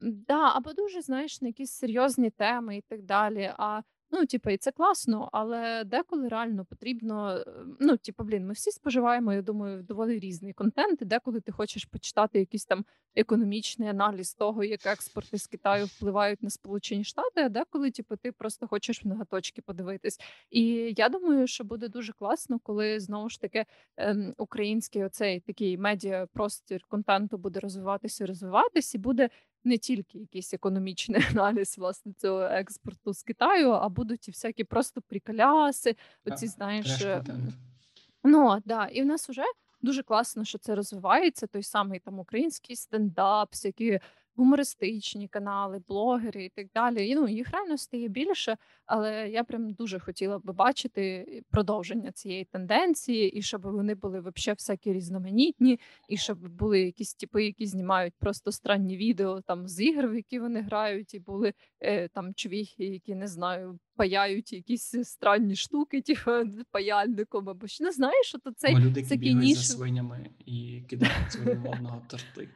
[0.00, 3.52] да, або дуже знаєш на якісь серйозні теми і так далі.
[3.58, 7.30] А Ну, типу, і це класно, але деколи реально потрібно.
[7.30, 7.44] Е,
[7.80, 11.02] ну, типу, блін, ми всі споживаємо, я думаю, доволі різний контент.
[11.02, 16.42] і Деколи ти хочеш почитати якийсь там економічний аналіз того, як експорти з Китаю впливають
[16.42, 20.20] на Сполучені Штати, а деколи, типу, ти просто хочеш в ноготочки подивитись.
[20.50, 23.64] І я думаю, що буде дуже класно, коли знову ж таки
[23.96, 29.28] ем, український оцей такий медіапростір контенту буде розвиватися, розвиватися, і буде
[29.66, 35.02] не тільки якийсь економічний аналіз власне цього експорту з Китаю, а будуть і всякі просто
[35.02, 35.96] прикаляси.
[36.26, 37.24] Оці знаєш, е,
[38.24, 39.42] ну да, і в нас вже
[39.82, 41.46] дуже класно, що це розвивається.
[41.46, 44.00] Той самий там український стендап, всякі
[44.36, 47.08] гумористичні канали, блогери і так далі.
[47.08, 52.44] І, ну, їх реально стає більше, але я прям дуже хотіла би бачити продовження цієї
[52.44, 58.14] тенденції, і щоб вони були вообще всякі різноманітні, і щоб були якісь типи, які знімають
[58.18, 62.84] просто странні відео там з ігр, в які вони грають, і були е, там чвіхи,
[62.84, 63.78] які не знаю.
[63.96, 66.30] Паяють якісь странні штуки, типу,
[66.70, 71.32] паяльником або що не знаєш, що то цей люди, які бігають за свинями і кидають
[71.32, 72.48] свого модного торти.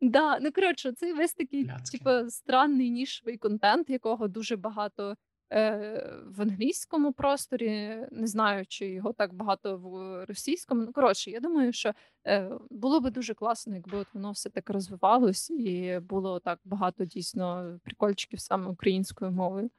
[0.00, 5.16] Да, ну коротше, це весь такий, типу, странний нішовий контент, якого дуже багато
[5.52, 7.98] е, в англійському просторі.
[8.12, 10.82] Не знаю, чи його так багато в російському.
[10.82, 11.92] Ну, коротше, я думаю, що
[12.26, 17.04] е, було би дуже класно, якби от воно все так розвивалось, і було так багато
[17.04, 19.70] дійсно прикольчиків саме українською мовою.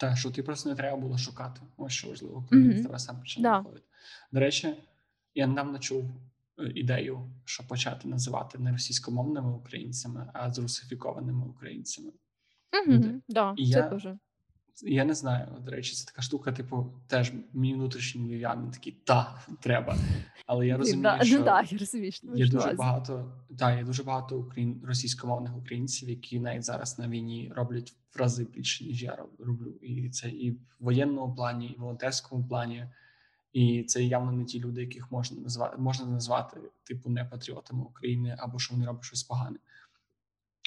[0.00, 1.60] Так, що ти просто не треба було шукати.
[1.76, 3.58] Ось що важливо, коли він зараз сам почне да.
[3.58, 3.86] виходити.
[4.32, 4.74] До речі,
[5.34, 6.04] я недавно чув
[6.74, 12.12] ідею, що почати називати не російськомовними українцями, а зрусифікованими українцями.
[12.88, 14.18] Угу, да, і це я, дуже.
[14.82, 15.48] я не знаю.
[15.60, 19.96] До речі, це така штука, типу, теж мій внутрішній львів'янин такий та треба.
[20.46, 24.02] Але я розумію, що ну, да, я розумію, що є дуже багато та, є дуже
[24.02, 29.16] багато україн, російськомовних українців, які навіть зараз на війні роблять в рази більше, ніж я
[29.38, 29.74] роблю.
[29.82, 32.86] І це і в воєнному плані, і в волонтерському плані.
[33.52, 38.36] І це явно не ті люди, яких можна назвати можна назвати типу не патріотами України
[38.38, 39.58] або що вони роблять щось погане.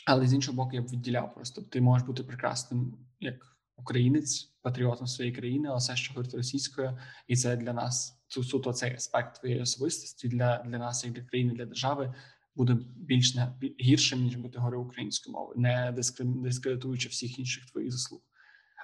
[0.06, 5.08] Але з іншого боку, я б відділяв просто ти можеш бути прекрасним як українець, патріотом
[5.08, 9.62] своєї країни, але все, що говорить російською, і це для нас суто цей аспект твоєї
[9.62, 12.14] особистості для для нас, як для країни, для держави,
[12.56, 15.94] буде більш не гіршим ніж бути говорив українською мовою, не
[16.26, 18.22] дискредитуючи всіх інших твоїх заслуг.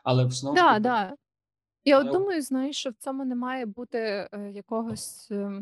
[0.03, 1.15] Але в основному да, да.
[1.87, 5.31] Я от думаю, знаєш, що в цьому не має бути е, якогось.
[5.31, 5.61] Е,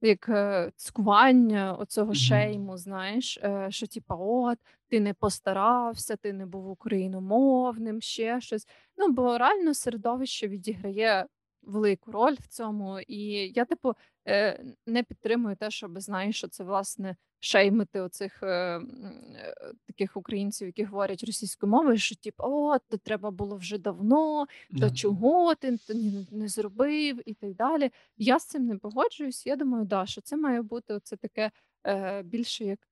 [0.00, 2.14] як е, цькування оцього Мгм.
[2.14, 4.58] шейму, знаєш, е, що типа, от
[4.88, 8.66] ти не постарався, ти не був україномовним, ще щось.
[8.96, 11.26] Ну, бо реально середовище відіграє
[11.66, 13.00] велику роль в цьому.
[13.00, 13.94] І я, типу,
[14.28, 18.82] е, не підтримую те, щоб знаєш, що це власне шеймити оцих е, е,
[19.86, 24.46] таких українців, які говорять російською мовою, що типу, о, то треба було вже давно,
[24.80, 27.90] то чого ти не, не зробив, і так далі.
[28.16, 29.46] Я з цим не погоджуюсь.
[29.46, 31.50] Я думаю, да, що це має бути оце таке
[32.24, 32.88] більше як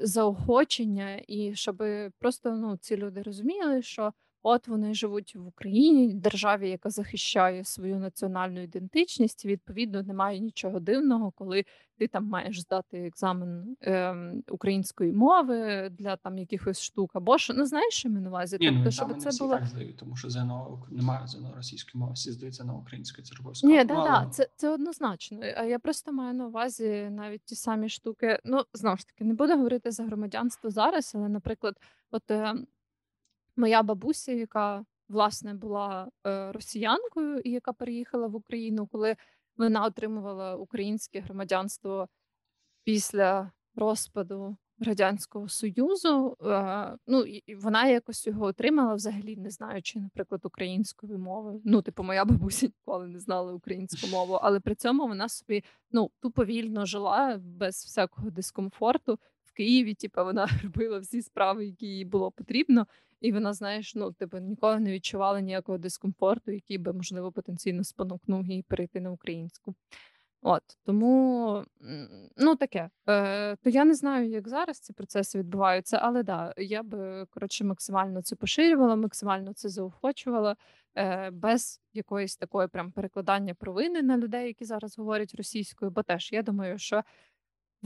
[0.00, 1.82] заохочення, і щоб
[2.18, 4.12] просто ну, ці люди розуміли, що
[4.48, 9.44] От вони живуть в Україні, державі, яка захищає свою національну ідентичність.
[9.44, 11.64] Відповідно, немає нічого дивного, коли
[11.98, 14.16] ти там маєш здати екзамен е,
[14.50, 18.56] української мови для там якихось штук, або що ну знаєш, що ми на увазі?
[18.60, 22.00] Ні, ну, тобто, щоб це всі було так здають, тому що ЗНО немає ЗНО російської
[22.00, 25.40] мови, всі здаються на українській це Ні, да, да, це це однозначно.
[25.56, 28.38] А я просто маю на увазі навіть ті самі штуки.
[28.44, 31.76] Ну знову ж таки, не буду говорити за громадянство зараз, але, наприклад,
[32.10, 32.22] от.
[33.56, 39.16] Моя бабуся, яка власне була е, росіянкою і яка переїхала в Україну, коли
[39.56, 42.08] вона отримувала українське громадянство
[42.84, 46.36] після розпаду Радянського Союзу.
[46.42, 51.60] Е, ну і вона якось його отримала, взагалі не знаючи, наприклад, української мови.
[51.64, 56.10] Ну, типу, моя бабуся ніколи не знала українську мову, але при цьому вона собі ну
[56.20, 59.18] тупо вільно жила без всякого дискомфорту
[59.56, 59.94] Києві.
[59.94, 62.86] Типу, вона робила всі справи, які їй було потрібно.
[63.20, 68.46] І вона, знаєш, ну типу ніколи не відчувала ніякого дискомфорту, який би можливо потенційно спонукнув
[68.46, 69.74] її перейти на українську.
[70.42, 71.64] От тому
[72.36, 72.90] ну таке.
[73.08, 77.64] Е, То я не знаю, як зараз ці процеси відбуваються, але да, я би коротше
[77.64, 80.56] максимально це поширювала, максимально це заохочувала,
[80.94, 85.90] е, без якоїсь такої прям перекладання провини на людей, які зараз говорять російською.
[85.90, 87.02] Бо теж я думаю, що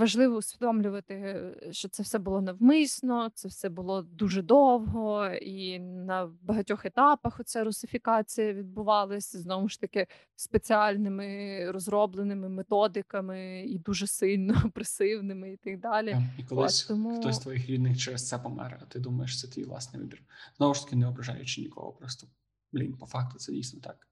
[0.00, 6.32] Важливо усвідомлювати, е, що це все було навмисно, це все було дуже довго, і на
[6.42, 15.52] багатьох етапах оця русифікація відбувалася знову ж таки спеціальними розробленими методиками і дуже сильно опресивними,
[15.52, 16.16] і так далі.
[16.38, 17.20] І колись От, тому...
[17.20, 20.22] хтось з твоїх рідних через це помер, а ти думаєш, це твій власний вибір.
[20.56, 22.26] Знову ж таки, не ображаючи нікого, просто
[22.72, 24.08] блін, по факту це дійсно так.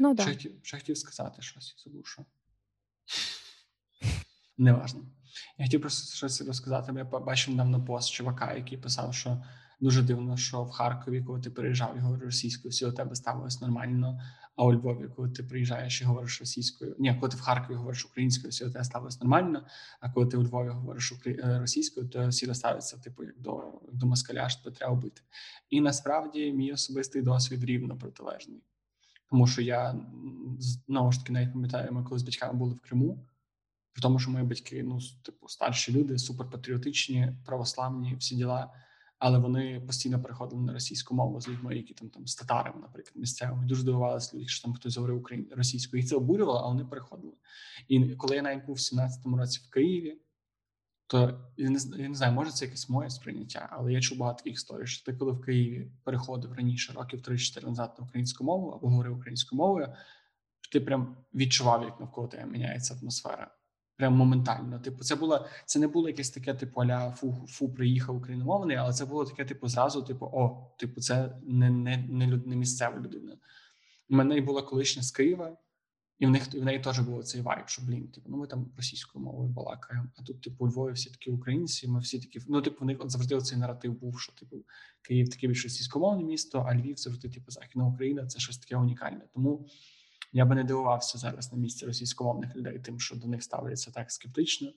[0.00, 2.24] Ну, хотів, ще хотів сказати щось, забув що.
[4.58, 5.00] Неважно.
[5.60, 6.92] Я хотів просто щось розказати.
[6.96, 9.42] Я бачив недавно пост чувака, який писав, що
[9.80, 13.60] дуже дивно, що в Харкові, коли ти приїжджав і говориш російською, всі у тебе ставилось
[13.60, 14.20] нормально.
[14.56, 18.04] А у Львові, коли ти приїжджаєш і говориш російською, ні, коли ти в Харкові говориш
[18.04, 19.66] українською, всі у тебе ставилось нормально.
[20.00, 24.06] А коли ти у Львові говориш е, російською, то всі ставляться типу як до до
[24.06, 25.22] москаля, що тебе треба вбити.
[25.70, 28.62] І насправді мій особистий досвід рівно протилежний,
[29.30, 29.96] тому що я
[30.58, 33.26] знову ж таки навіть пам'ятаю, ми коли з батьками були в Криму.
[34.00, 38.72] Тому, що мої батьки, ну типу, старші люди, суперпатріотичні, православні, всі діла,
[39.18, 43.16] але вони постійно переходили на російську мову з людьми, які там там з татарами, наприклад,
[43.16, 43.66] місцевими.
[43.66, 46.02] Дуже дивувалися люди, що там хтось говорив українською російською.
[46.02, 47.32] Їх це обурювало, а вони переходили.
[47.88, 50.20] І коли я навіть був в 17-му році в Києві,
[51.06, 54.38] то я не, я не знаю, може це якесь моє сприйняття, але я чув багато
[54.38, 58.68] таких історій, що ти, коли в Києві переходив раніше, років 3-4 назад на українську мову
[58.68, 59.94] або говорив українською мовою,
[60.72, 63.50] ти прям відчував, як навколо тебе міняється атмосфера
[64.00, 64.78] прям моментально.
[64.78, 68.92] Типу, це було це не було якесь таке, типу, аля фу фу приїхав україномовний, але
[68.92, 73.00] це було таке, типу, зразу, типу, о, типу, це не не, не, люд, не місцева
[73.00, 73.36] людина.
[74.10, 75.56] У мене була колишня з Києва,
[76.18, 78.72] і в них в неї теж було цей вайб, що блін, типу, ну ми там
[78.76, 80.08] російською мовою балакаємо.
[80.16, 81.88] А тут, типу, у Львові всі такі українці.
[81.88, 84.56] Ми всі такі, ну типу, в них от завжди цей наратив був, що типу
[85.02, 89.22] Київ таке більш російськомовне місто, а Львів завжди, типу, Західна Україна це щось таке унікальне.
[89.34, 89.66] Тому.
[90.32, 94.12] Я би не дивувався зараз на місці російськомовних людей, тим, що до них ставляться так
[94.12, 94.72] скептично.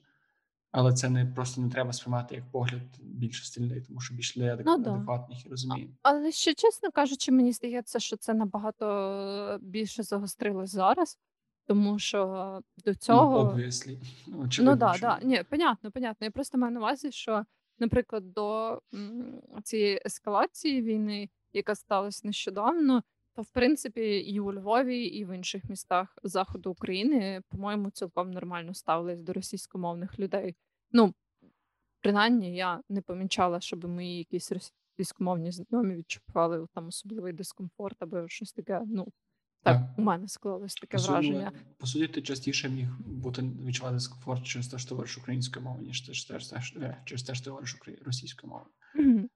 [0.74, 4.64] Але це не просто не треба сприймати як погляд більшості людей, тому що більше людей
[4.66, 5.88] ну, адекватних і розуміє.
[6.02, 11.18] Але ще чесно кажучи, мені здається, що це набагато більше загострилось зараз,
[11.66, 12.26] тому що
[12.84, 13.58] до ну, цього
[14.26, 15.20] ну, ну да, да.
[15.22, 16.24] Ні, понятно, понятно.
[16.24, 17.44] Я просто маю на увазі, що,
[17.78, 18.80] наприклад, до
[19.62, 23.02] цієї ескалації війни, яка сталася нещодавно,
[23.34, 28.74] то в принципі і у Львові, і в інших містах заходу України, по-моєму, цілком нормально
[28.74, 30.56] ставились до російськомовних людей.
[30.92, 31.14] Ну
[32.00, 38.52] принаймні, я не помічала, щоб мої якісь російськомовні знайомі відчували там особливий дискомфорт або щось
[38.52, 38.82] таке.
[38.86, 39.04] Ну
[39.62, 39.98] так, так.
[39.98, 41.52] у мене склалось таке по враження.
[41.78, 45.86] По суті, ти частіше міг бути відчувати дискомфорт через те, що ти говориш українською мовою,
[45.86, 48.70] ніж через те, що через те, що ти говориш російською мовою.
[48.96, 49.28] Mm-hmm.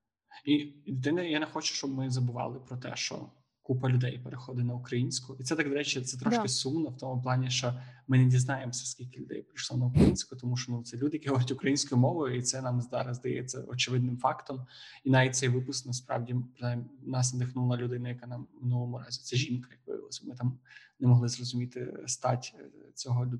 [0.44, 3.30] І ти не я не хочу, щоб ми забували про те, що
[3.68, 6.48] купа людей переходить на українську, і це так до речі, це трошки да.
[6.48, 7.74] сумно в тому плані, що
[8.06, 11.50] ми не дізнаємося, скільки людей прийшло на українську, тому що ну це люди, які говорять
[11.50, 14.66] українською мовою, і це нам зараз здається очевидним фактом.
[15.04, 16.36] І навіть цей випуск насправді
[17.02, 20.22] нас надихнула людина, яка нам в минулому разі це жінка, як виявилося.
[20.24, 20.58] Ми там
[21.00, 23.32] не могли зрозуміти стать е, цього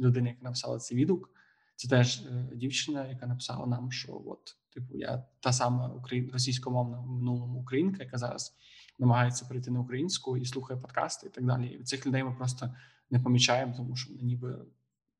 [0.00, 1.30] людини, яка написала цей відгук.
[1.76, 6.98] Це теж е, дівчина, яка написала нам, що от типу я та сама україн російськомовна
[6.98, 8.54] в минулому українка, яка зараз
[8.98, 11.66] намагається прийти на українську і слухає подкасти і так далі.
[11.66, 12.74] І цих людей ми просто
[13.10, 14.58] не помічаємо, тому що вони ніби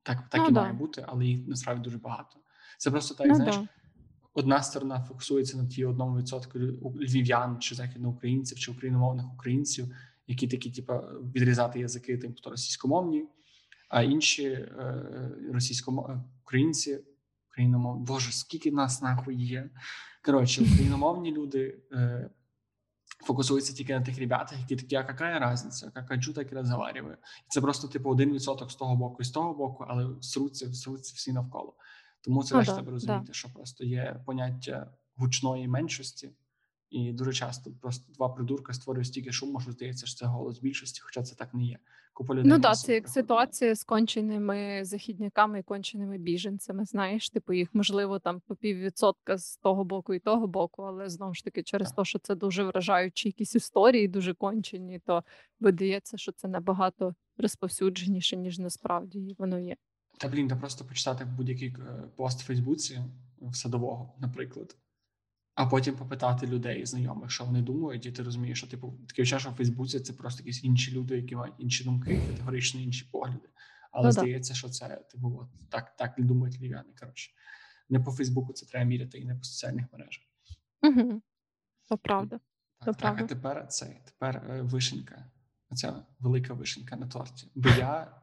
[0.02, 0.60] так так ну, і да.
[0.60, 2.36] має бути, але їх насправді дуже багато.
[2.78, 3.56] Це просто так, ну, знаєш.
[3.56, 3.68] Да.
[4.34, 6.58] Одна сторона фокусується на ті одному відсотку
[7.00, 9.94] львів'ян чи західноукраїнців чи україномовних українців,
[10.26, 10.92] які такі, типу,
[11.34, 13.24] відрізати язики тим, хто російськомовні,
[13.88, 17.00] а інші е, російськомовні українці,
[17.50, 19.70] україномовні, боже, скільки нас нахуй є.
[20.24, 22.30] Коротше, україномовні люди е,
[23.18, 27.16] фокусується тільки на тих ребятах, які такі, а яка різниця, як хочу, так і розговариваю.
[27.48, 31.12] Це просто типу один відсоток з того боку і з того боку, але сруться, сруться
[31.16, 31.74] всі навколо.
[32.20, 33.32] Тому це теж треба розуміти, да.
[33.32, 36.30] що просто є поняття гучної меншості,
[36.94, 41.00] і дуже часто просто два придурка створюють стільки шуму, що здається, що це голос більшості,
[41.04, 41.78] хоча це так не є.
[42.12, 42.50] Купа людей.
[42.50, 46.84] Ну так, це як ситуація з конченими західняками і конченими біженцями.
[46.84, 51.34] Знаєш, типу їх можливо там по піввідсотка з того боку і того боку, але знову
[51.34, 55.24] ж таки, через те, що це дуже вражаючі якісь історії, дуже кончені, то
[55.60, 59.76] видається, що це набагато розповсюдженіше, ніж насправді воно є.
[60.18, 63.00] Та блін, та просто почитати будь-який е, пост в Фейсбуці
[63.40, 64.76] в садового, наприклад
[65.54, 69.40] а потім попитати людей, знайомих, що вони думають, і ти розумієш, що типу таке відчуття,
[69.40, 73.48] що в Фейсбуці це просто якісь інші люди, які мають інші думки, категорично інші погляди.
[73.92, 76.88] Але ну, здається, що це типу, от так так думають львів'яни.
[77.00, 77.32] Коротше,
[77.88, 80.24] не по Фейсбуку це треба міряти, і не по соціальних мережах.
[80.82, 81.22] Угу.
[81.88, 82.40] То правда.
[82.78, 83.24] Так, так, правда.
[83.24, 85.30] а тепер це тепер е, вишенька,
[85.70, 87.50] оця велика вишенька на торті.
[87.54, 88.20] Бо я.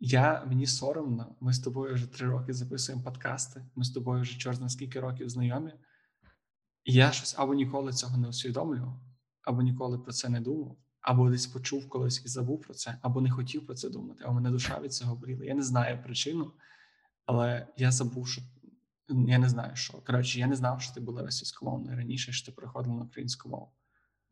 [0.00, 3.66] Я мені соромно, ми з тобою вже три роки записуємо подкасти.
[3.74, 5.72] Ми з тобою вже чорно скільки років знайомі.
[6.84, 9.00] І я щось або ніколи цього не усвідомлював,
[9.42, 13.20] або ніколи про це не думав, або десь почув колись і забув про це, або
[13.20, 15.44] не хотів про це думати, а мене душа від цього боліла.
[15.44, 16.52] Я не знаю причину,
[17.26, 18.42] але я забув, що
[19.08, 19.92] я не знаю, що.
[19.92, 23.68] Коротше, я не знав, що ти була російськомовною раніше, що ти переходила на українську мову.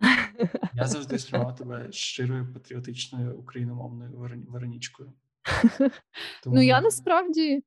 [0.74, 5.12] Я завжди сприймав тебе щирою патріотичною україномовною Веронічкою.
[6.42, 6.56] Тому...
[6.56, 7.62] Ну я насправді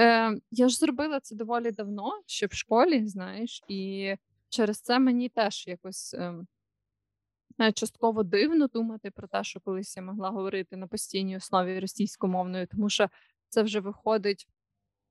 [0.00, 4.14] Е, Я ж зробила це доволі давно, ще в школі, знаєш, і
[4.48, 6.34] через це мені теж якось е,
[7.74, 12.90] частково дивно думати про те, що колись я могла говорити на постійній основі російськомовною, тому
[12.90, 13.08] що
[13.48, 14.48] це вже виходить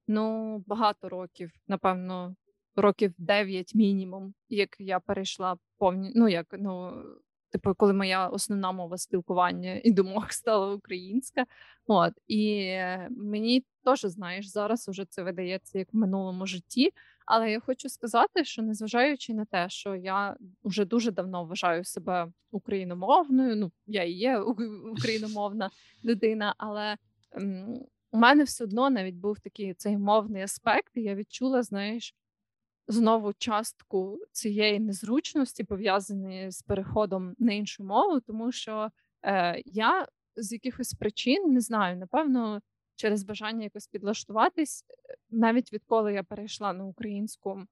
[0.07, 2.35] ну, багато років, напевно,
[2.75, 7.03] років 9 мінімум, як я перейшла повні, ну як ну
[7.49, 11.45] Типу, коли моя основна мова спілкування і думок стала українська.
[11.87, 12.71] От і
[13.09, 16.93] мені теж знаєш, зараз уже це видається як в минулому житті.
[17.25, 22.31] Але я хочу сказати, що незважаючи на те, що я вже дуже давно вважаю себе
[22.51, 24.39] україномовною, ну я і є
[24.91, 25.69] україномовна
[26.05, 26.97] людина, але
[28.11, 32.15] у мене все одно навіть був такий цей мовний аспект, і я відчула, знаєш
[32.87, 38.89] знову частку цієї незручності пов'язаної з переходом на іншу мову, тому що
[39.23, 42.61] е, я з якихось причин не знаю, напевно,
[42.97, 47.63] через бажання якось підлаштуватись, е, навіть відколи я перейшла на українську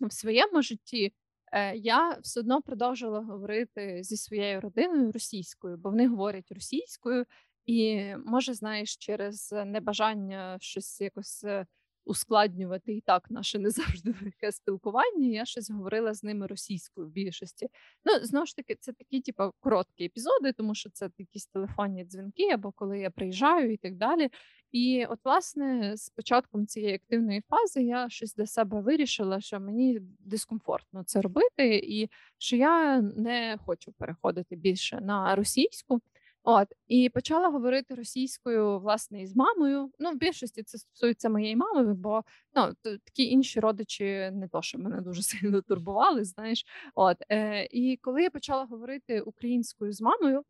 [0.00, 1.12] в своєму житті.
[1.52, 7.26] Е, я все одно продовжувала говорити зі своєю родиною російською, бо вони говорять російською,
[7.66, 11.66] і може, знаєш, через небажання щось якось е,
[12.10, 15.28] ускладнювати і так наше не завжди легке спілкування.
[15.28, 17.68] Я щось говорила з ними російською в більшості.
[18.04, 22.48] Ну знову ж таки, це такі, типу, короткі епізоди, тому що це якісь телефонні дзвінки,
[22.48, 24.28] або коли я приїжджаю і так далі.
[24.72, 30.00] І от, власне, з початком цієї активної фази я щось для себе вирішила, що мені
[30.18, 36.00] дискомфортно це робити, і що я не хочу переходити більше на російську.
[36.42, 39.90] От і почала говорити російською власне із мамою.
[39.98, 42.24] Ну, в більшості це стосується моєї мами, бо
[42.54, 46.24] ну такі інші родичі не то, що мене дуже сильно турбували.
[46.24, 46.64] Знаєш,
[46.94, 50.44] от е, і коли я почала говорити українською з мамою,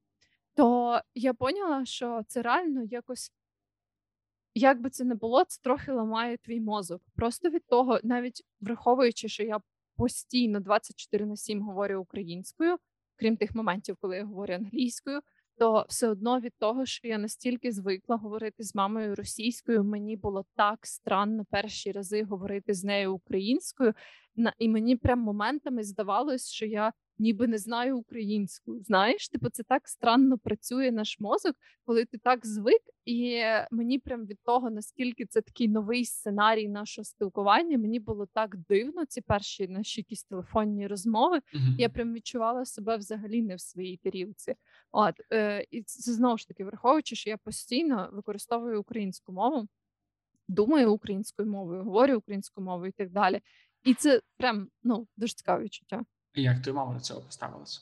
[0.54, 3.32] то я поняла, що це реально якось.
[4.54, 7.02] Як би це не було, це трохи ламає твій мозок.
[7.14, 9.60] Просто від того, навіть враховуючи, що я
[9.96, 12.76] постійно 24 на 7 говорю українською,
[13.16, 15.20] крім тих моментів, коли я говорю англійською
[15.60, 20.44] то все одно від того, що я настільки звикла говорити з мамою російською, мені було
[20.56, 23.94] так странно перші рази говорити з нею українською,
[24.58, 28.80] і мені прям моментами здавалось, що я ніби не знаю українську.
[28.80, 34.26] Знаєш, типу, це так странно працює наш мозок, коли ти так звик, і мені прям
[34.26, 39.68] від того, наскільки це такий новий сценарій нашого спілкування, мені було так дивно ці перші
[39.68, 41.36] наші якісь телефонні розмови.
[41.36, 41.78] Mm-hmm.
[41.78, 44.54] Я прям відчувала себе взагалі не в своїй тарілці.
[44.92, 49.68] От е, і це знову ж таки враховуючи, що я постійно використовую українську мову.
[50.48, 53.40] Думаю українською мовою, говорю українською мовою і так далі.
[53.84, 56.02] І це прям ну дуже цікаве відчуття.
[56.34, 57.80] Як твоя мама до цього поставилася?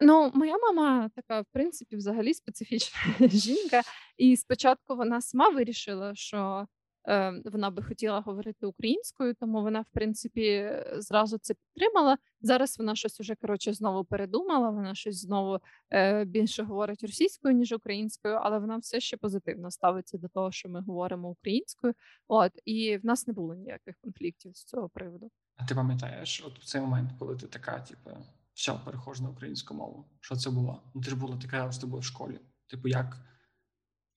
[0.00, 2.98] Ну, моя мама така, в принципі, взагалі специфічна
[3.28, 3.82] жінка,
[4.16, 6.66] і спочатку вона сама вирішила, що
[7.08, 12.18] е, вона би хотіла говорити українською, тому вона, в принципі, зразу це підтримала.
[12.40, 14.70] Зараз вона щось уже коротше знову передумала.
[14.70, 15.58] Вона щось знову
[15.90, 20.68] е, більше говорить російською ніж українською, але вона все ще позитивно ставиться до того, що
[20.68, 21.94] ми говоримо українською.
[22.28, 25.30] От і в нас не було ніяких конфліктів з цього приводу.
[25.56, 28.10] А ти пам'ятаєш, от в цей момент, коли ти така, типу,
[28.54, 30.04] все, перехожу на українську мову.
[30.20, 30.82] Що це було?
[30.94, 32.40] Ну ти ж була така що ти була в школі.
[32.66, 33.16] Типу, як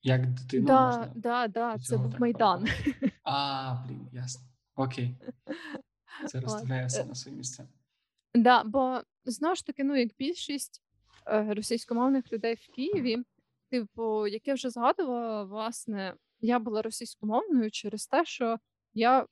[0.01, 1.11] як дитину да, можна?
[1.15, 2.67] Да, да, це був Майдан.
[3.23, 4.43] А, блін, ясно.
[4.75, 5.17] Окей.
[6.27, 7.67] Це розставляє все на свої місця.
[8.35, 10.83] Да, бо знову ж таки, ну як більшість
[11.27, 13.23] е, російськомовних людей в Києві,
[13.69, 18.57] типу, як я вже згадувала, власне, я була російськомовною через те, що
[18.93, 19.25] я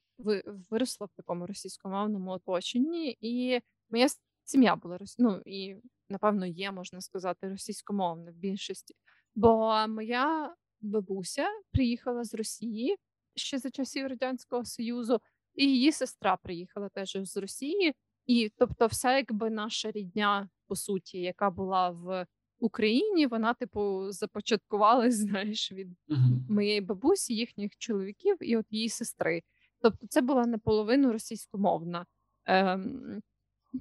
[0.69, 4.07] виросла в такому російськомовному оточенні, і моя
[4.43, 5.15] сім'я була рос...
[5.19, 5.75] ну, і
[6.09, 8.95] напевно є, можна сказати, російськомовна в більшості.
[9.35, 12.95] Бо моя бабуся приїхала з Росії
[13.35, 15.19] ще за часів Радянського Союзу,
[15.55, 17.93] і її сестра приїхала теж з Росії.
[18.25, 22.25] І тобто, все, якби наша рідня, по суті, яка була в
[22.59, 26.49] Україні, вона, типу, започаткувалась, знаєш, від uh-huh.
[26.49, 29.41] моєї бабусі, їхніх чоловіків і от її сестри.
[29.85, 32.05] Тобто, це була наполовину російськомовна
[32.45, 33.21] ем,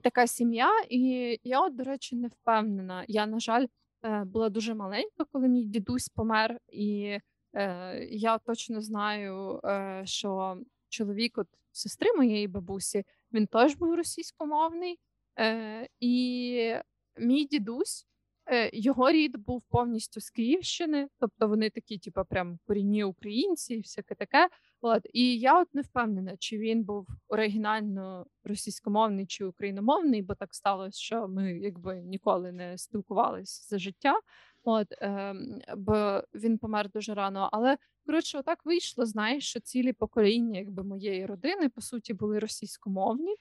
[0.02, 0.70] така сім'я.
[0.90, 1.00] І
[1.44, 3.04] я, от, до речі, не впевнена.
[3.08, 3.66] Я, на жаль,
[4.02, 7.18] е, була дуже маленька, коли мій дідусь помер, і
[7.54, 14.98] е, я точно знаю, е, що чоловік от сестри моєї бабусі він теж був російськомовний,
[15.38, 16.74] е, і
[17.18, 18.06] мій дідусь.
[18.46, 23.80] Е, його рід був повністю з Київщини, тобто вони такі, типу, прям корінні українці, і
[23.80, 24.48] всяке таке.
[24.86, 30.54] От і я от не впевнена, чи він був оригінально російськомовний чи україномовний, бо так
[30.54, 34.20] сталося, що ми якби ніколи не спілкувалися за життя.
[34.64, 35.34] От е,
[35.76, 37.48] бо він помер дуже рано.
[37.52, 39.06] Але коротше, отак вийшло.
[39.06, 43.34] Знаєш, що цілі покоління, якби моєї родини, по суті, були російськомовні,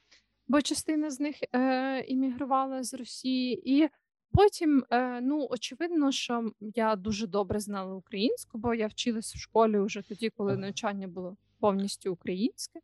[0.47, 3.89] бо частина з них е, іммігрувала з Росії і.
[4.33, 9.79] Потім, е, ну очевидно, що я дуже добре знала українську, бо я вчилась в школі
[9.79, 12.79] вже тоді, коли навчання було повністю українське.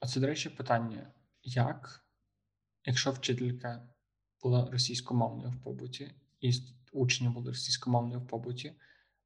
[0.00, 2.04] А це, до речі, питання: як,
[2.84, 3.88] якщо вчителька
[4.42, 6.52] була російськомовною в побуті, і
[6.92, 8.72] учні були російськомовною в побуті,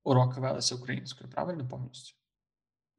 [0.03, 2.17] уроки велися українською, правильно повністю?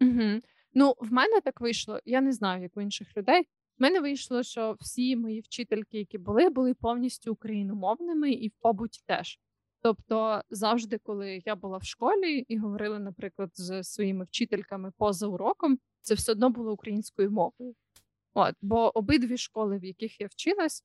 [0.01, 0.41] Угу.
[0.74, 1.99] Ну, в мене так вийшло.
[2.05, 3.47] Я не знаю, як у інших людей
[3.82, 9.40] мене вийшло, що всі мої вчительки, які були, були повністю україномовними і в побуті теж.
[9.82, 15.80] Тобто, завжди, коли я була в школі і говорила, наприклад, з своїми вчительками поза уроком,
[16.02, 17.76] це все одно було українською мовою.
[18.34, 20.84] От, Бо обидві школи, в яких я вчилась,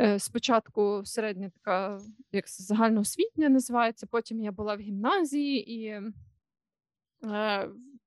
[0.00, 2.00] е, спочатку середня така,
[2.32, 6.00] як загальноосвітня називається, потім я була в гімназії і.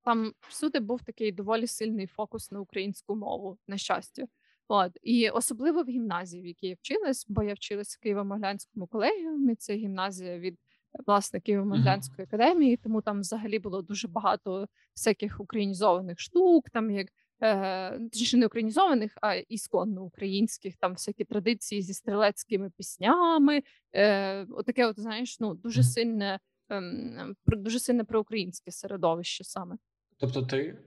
[0.06, 4.26] Е, там всюди був такий доволі сильний фокус на українську мову, на щастя.
[4.68, 9.56] От і особливо в гімназії, в якій я вчилась, бо я вчилась в Києво-Могилянському колегіумі.
[9.56, 10.60] Це гімназія від
[11.08, 17.08] власне Києво-Могилянської академії, тому там взагалі було дуже багато всяких українізованих штук, там як
[17.41, 17.99] е,
[18.34, 23.64] не українізованих, а ісконно українських, там всякі традиції зі стрілецькими піснями.
[23.93, 26.39] Е, Отаке, от знаєш, ну дуже сильне,
[26.70, 29.78] ем, дуже сильне проукраїнське середовище саме.
[30.18, 30.78] Тобто, ти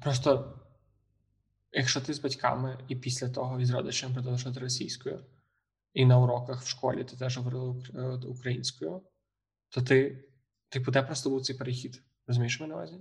[0.00, 0.58] просто,
[1.72, 5.24] якщо ти з батьками і після того із родичами продовжувати російською,
[5.94, 9.02] і на уроках в школі ти теж говорила е, українською,
[9.68, 10.24] то ти,
[10.68, 12.02] типу, де просто був цей перехід?
[12.26, 12.96] Розумієш мене на увазі?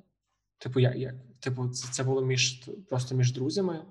[0.57, 0.95] Типу, як?
[0.95, 1.15] як?
[1.39, 3.85] Типу, це це було між просто між друзями?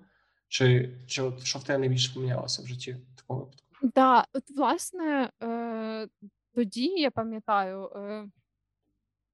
[0.48, 3.66] Чи чи от що в тебе найбільше помінялося в житті в такому випадку?
[3.80, 6.08] Так, да, от власне, е,
[6.54, 8.28] тоді я пам'ятаю, е,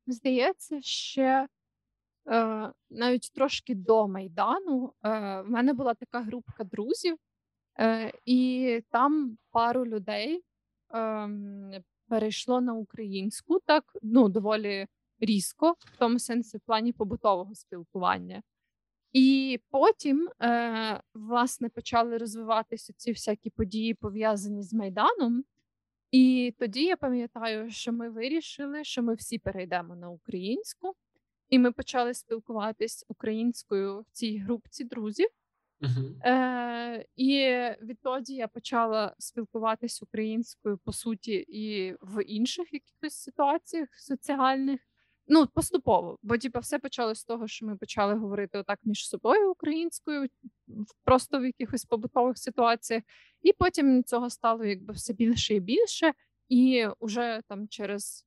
[0.06, 1.48] здається, ще
[2.90, 5.08] навіть трошки до Майдану е,
[5.40, 7.16] в мене була така групка друзів,
[7.78, 10.42] е, і там пару людей
[10.94, 11.28] е,
[12.08, 14.86] перейшло на українську так ну доволі
[15.20, 18.42] різко, в тому сенсі в плані побутового спілкування.
[19.12, 25.44] І потім, е, власне, почали розвиватися ці всякі події, пов'язані з Майданом.
[26.10, 30.94] І тоді я пам'ятаю, що ми вирішили, що ми всі перейдемо на українську,
[31.48, 35.28] і ми почали спілкуватись українською в цій групці друзів.
[35.80, 36.28] Uh-huh.
[36.28, 44.80] Е, І відтоді я почала спілкуватись українською по суті і в інших якихось ситуаціях соціальних.
[45.28, 49.50] Ну, поступово, бо типу, все почалося з того, що ми почали говорити отак між собою
[49.50, 50.28] українською,
[51.04, 53.02] просто в якихось побутових ситуаціях,
[53.42, 56.12] і потім цього стало якби все більше і більше.
[56.48, 58.25] І вже там через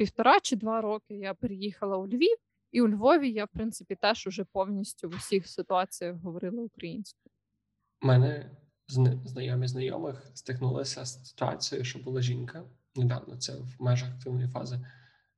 [0.00, 2.36] півтора чи два роки я переїхала у Львів,
[2.72, 7.32] і у Львові я, в принципі, теж уже повністю в усіх ситуаціях говорила українською.
[8.02, 8.50] У мене
[9.24, 13.36] знайомі знайомих стикнулися з ситуацією, що була жінка недавно.
[13.36, 14.80] Це в межах активної фази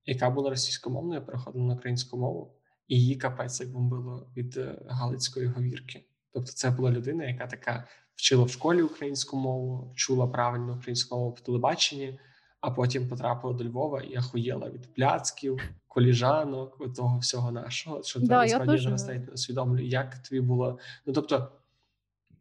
[0.06, 2.54] яка була російськомовною, переходила на українську мову,
[2.88, 6.04] і її капець як бомбило від е, Галицької говірки.
[6.32, 11.30] Тобто, це була людина, яка така вчила в школі українську мову, чула правильну українську мову
[11.30, 12.18] в телебаченні,
[12.62, 18.02] а потім потрапила до Львова і ахуєла від пляцків, коліжанок, того всього нашого.
[18.02, 20.78] Що да, насправді зараз навіть усвідомлюю, як тобі було.
[21.06, 21.52] Ну тобто,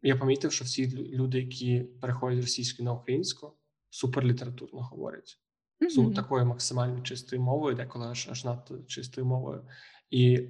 [0.02, 3.52] я помітив, що всі люди, які переходять з російської на українську,
[3.90, 5.38] суперлітературно говорять
[5.80, 6.14] mm-hmm.
[6.14, 9.66] такою максимально чистою мовою, деколи аж аж надто чистою мовою.
[10.10, 10.48] І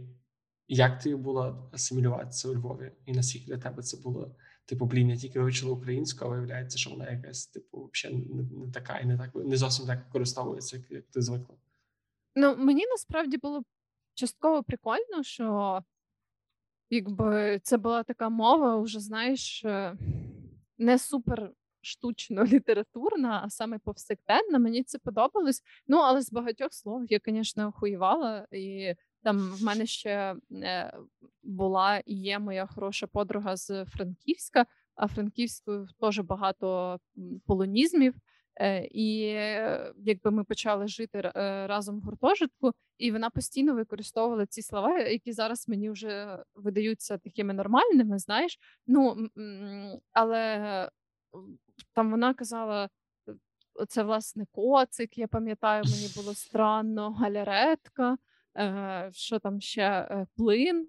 [0.68, 2.92] як ти було асимілюватися у Львові?
[3.06, 4.34] І наскільки для тебе це було?
[4.64, 8.72] Типу, блін, я тільки вивчила українську, а виявляється, що вона якась, типу, взагалі не, не
[8.72, 11.56] така і не так не зовсім так використовується, як, як ти звикла.
[12.36, 13.62] Ну, мені насправді було
[14.14, 15.78] частково прикольно, що
[16.90, 19.96] якби це була така мова, вже знаєш, е,
[20.78, 24.58] не супер штучно літературна, а саме повсякденна.
[24.58, 25.62] Мені це подобалось.
[25.86, 28.46] Ну але з багатьох слов я, звісно, охуювала.
[28.52, 30.92] І там в мене ще е,
[31.42, 36.98] була і є моя хороша подруга з Франківська, а Франківською теж багато
[37.46, 38.14] полонізмів.
[38.60, 39.18] Е, і
[39.96, 41.32] якби ми почали жити е,
[41.66, 47.54] разом в гуртожитку, і вона постійно використовувала ці слова, які зараз мені вже видаються такими
[47.54, 48.58] нормальними, знаєш.
[48.86, 49.28] Ну
[50.12, 50.88] але
[51.92, 52.88] там вона казала.
[53.88, 58.16] Це власне коцик, я пам'ятаю, мені було странно, галяретка,
[58.58, 60.88] е, що там ще е, плин,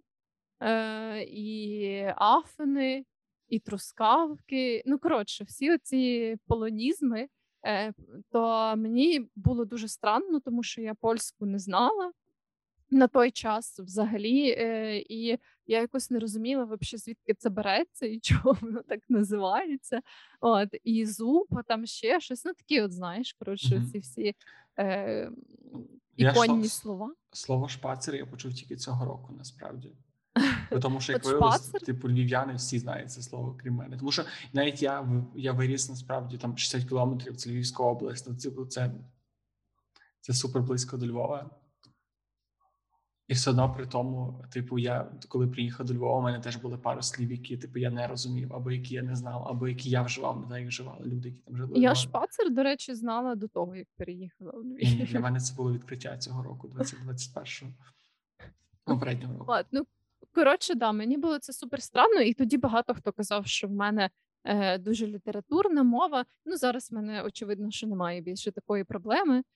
[0.61, 3.05] е, і афини,
[3.47, 4.83] і трускавки.
[4.85, 7.27] Ну, коротше, всі ці полонізми,
[7.65, 7.93] е,
[8.31, 12.11] то мені було дуже странно, тому що я польську не знала
[12.89, 14.47] на той час взагалі.
[15.09, 20.01] І я якось не розуміла, вообще, звідки це береться і чого воно так називається.
[20.39, 22.45] От, І зуб, а там ще щось.
[22.45, 24.35] Ну такі, от знаєш, коротше, ці всі
[24.79, 25.31] е,
[26.17, 27.13] іконні слова.
[27.33, 29.91] Слово шпацер я почув тільки цього року, насправді.
[30.81, 33.97] Тому що як виявилось, типу львів'яни всі знають це слово, крім мене.
[33.97, 34.23] Тому що
[34.53, 38.25] навіть я я виріс насправді там 60 кілометрів це Львівська область.
[38.29, 38.91] Ну, типу, це
[40.21, 41.49] це супер близько до Львова.
[43.27, 46.77] І все одно при тому, типу, я коли приїхав до Львова, у мене теж були
[46.77, 50.01] пару слів, які типу я не розумів, або які я не знав, або які я
[50.01, 51.79] вживав, не знаю, як вживали люди, які там жили.
[51.79, 55.11] Я шпацер, до речі, знала до того, як переїхала в Львів.
[55.11, 57.71] Для мене це було відкриття цього року, 2021-го.
[58.83, 59.53] Попереднього року.
[59.71, 59.85] Ну
[60.33, 64.09] коротше, да, мені було це супер странно, і тоді багато хто казав, що в мене
[64.79, 66.25] дуже літературна мова.
[66.45, 69.43] Ну зараз в мене очевидно, що немає більше такої проблеми.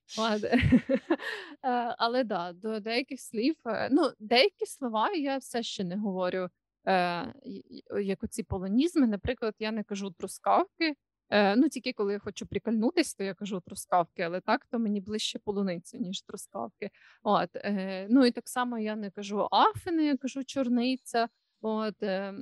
[1.64, 6.50] Е, але да, до деяких слів, е, ну деякі слова я все ще не говорю.
[6.88, 7.34] Е,
[8.02, 10.96] як оці полонізми, наприклад, я не кажу трускавки,
[11.30, 15.02] Е, Ну, тільки коли я хочу прикольнутись, то я кажу трускавки, але так то мені
[15.02, 16.90] ближче полуниці, ніж трускавки.
[17.24, 21.28] От, е, Ну і так само я не кажу афини, я кажу чорниця.
[21.62, 22.34] От, е,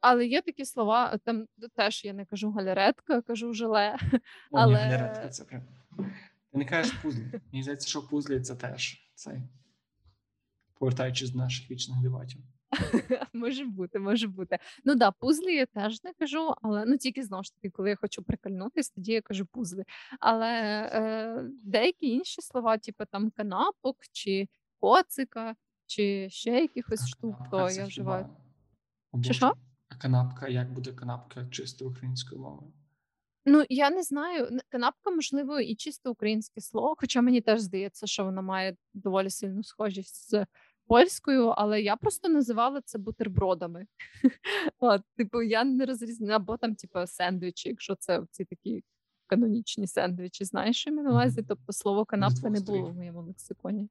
[0.00, 3.96] Але є такі слова, там теж я не кажу галеретка, кажу желе.
[4.52, 4.78] але...
[4.78, 5.62] Галеретка це прям.
[6.52, 7.40] Ти не кажеш пузлі.
[7.52, 9.42] Мені здається, що пузлі це теж цей.
[10.78, 12.40] Повертаючись до наших вічних дебатів.
[13.32, 14.58] Може бути, може бути.
[14.84, 17.96] Ну да, пузлі я теж не кажу, але ну тільки знову ж таки, коли я
[17.96, 19.84] хочу прикольнутись, тоді я кажу пузлі.
[20.20, 20.50] Але
[20.92, 24.48] е, деякі інші слова, типу там канапок чи
[24.80, 25.54] коцика,
[25.86, 28.28] чи ще якихось штук, то я вживаю.
[29.24, 29.52] Чи що?
[29.88, 32.72] А канапка, як буде канапка чисто українською мовою?
[33.44, 34.58] Ну, я не знаю.
[34.68, 39.62] Канапка, можливо, і чисто українське слово, хоча мені теж здається, що вона має доволі сильну
[39.62, 40.46] схожість з
[40.86, 43.86] польською, але я просто називала це бутербродами.
[44.78, 48.84] От, Типу, я не розрізняла, або там, типу, сендвічі, якщо це ці такі
[49.26, 51.42] канонічні сендвічі, знаєш, що я на увазі?
[51.48, 53.88] Тобто слово канапка не було в моєму лексиконі.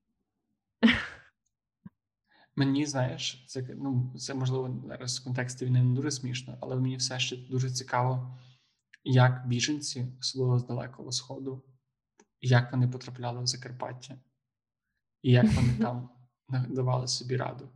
[2.56, 6.97] Мені знаєш, це ну це можливо зараз в контексті війни не дуже смішно, але мені
[6.97, 8.38] все ще дуже цікаво,
[9.03, 11.64] як біженці, особливо з далекого сходу,
[12.41, 14.20] як вони потрапляли в Закарпаття,
[15.22, 16.10] і як вони там
[16.70, 17.70] давали собі раду.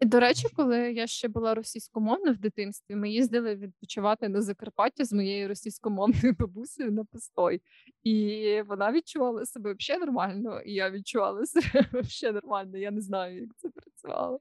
[0.00, 5.12] До речі, коли я ще була російськомовна в дитинстві, ми їздили відпочивати на Закарпаття з
[5.12, 7.62] моєю російськомовною бабусею на постой,
[8.04, 12.78] і вона відчувала себе взагалі нормально, і я відчувала себе взагалі нормально.
[12.78, 14.40] Я не знаю, як це працювало.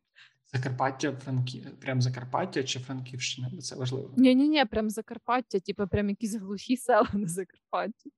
[0.53, 1.67] Закарпаття, Франкі...
[1.81, 3.49] прям Закарпаття чи Франківщина?
[3.53, 4.13] Бо це важливо.
[4.17, 8.11] Ні, ні, ні, прям Закарпаття, типу, прям якісь глухі села на Закарпатті.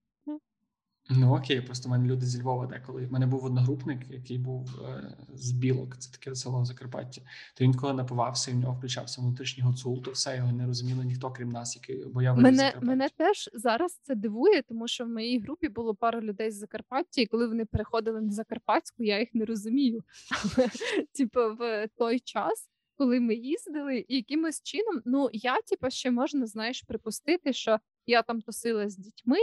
[1.09, 3.05] Ну окей, просто в мене люди зі Львова деколи.
[3.07, 7.23] У мене був одногрупник, який був е, з білок, це таке село в Закарпатті.
[7.55, 11.03] То він коли напивався, і в нього включався внутрішній гуцул, то все його не розуміло
[11.03, 15.07] ніхто, крім нас, який бо я мене мене теж зараз це дивує, тому що в
[15.07, 19.29] моїй групі було пара людей з Закарпаття, і коли вони переходили на Закарпатську, я їх
[19.33, 20.03] не розумію.
[20.57, 20.69] Але
[21.13, 22.67] типу, в той час.
[22.97, 28.21] Коли ми їздили, і якимось чином, ну я типу, ще можна знаєш припустити, що я
[28.21, 29.37] там тусила з дітьми,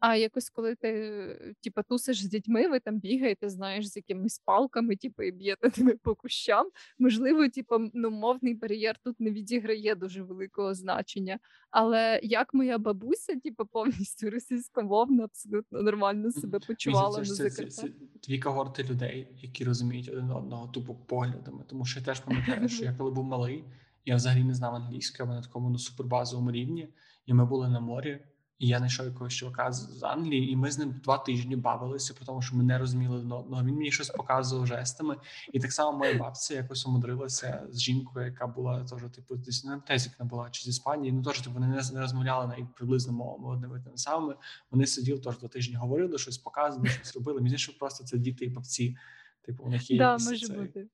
[0.00, 4.96] а якось, коли ти типу, тусиш з дітьми, ви там бігаєте, знаєш, з якимись палками,
[4.96, 6.66] типу, і б'єте тими по кущам.
[6.98, 11.38] Можливо, типу, ну, мовний бар'єр тут не відіграє дуже великого значення.
[11.70, 17.92] Але як моя бабуся, типу, повністю російськомовна, абсолютно нормально себе почувала на Закарпатті.
[18.28, 21.64] Дві когорти людей, які розуміють один одного тупо поглядами.
[21.66, 23.64] Тому що я теж пам'ятаю, що я коли був малий,
[24.04, 26.88] я взагалі не знав англійської, а на такому ну, супербазовому рівні,
[27.26, 28.20] і ми були на морі.
[28.58, 32.42] І я знайшов якогось чувака з Англії, і ми з ним два тижні бавилися, тому
[32.42, 33.64] що ми не розуміли одного.
[33.64, 35.16] Він мені щось показував жестами.
[35.52, 39.80] І так само моя бабця якось умудрилася з жінкою, яка була теж, типу, десь не
[39.80, 41.12] тезікна була чи з Іспанії.
[41.12, 44.34] Ну теж типу, вони не, не розмовляли навіть приблизно мовами одними тими самими.
[44.70, 47.40] Вони сиділи теж два тижні, говорили, щось показували, щось робили.
[47.40, 48.96] Мені що просто це діти і бабці.
[49.42, 50.88] Типу, у них є да, може цей, бути.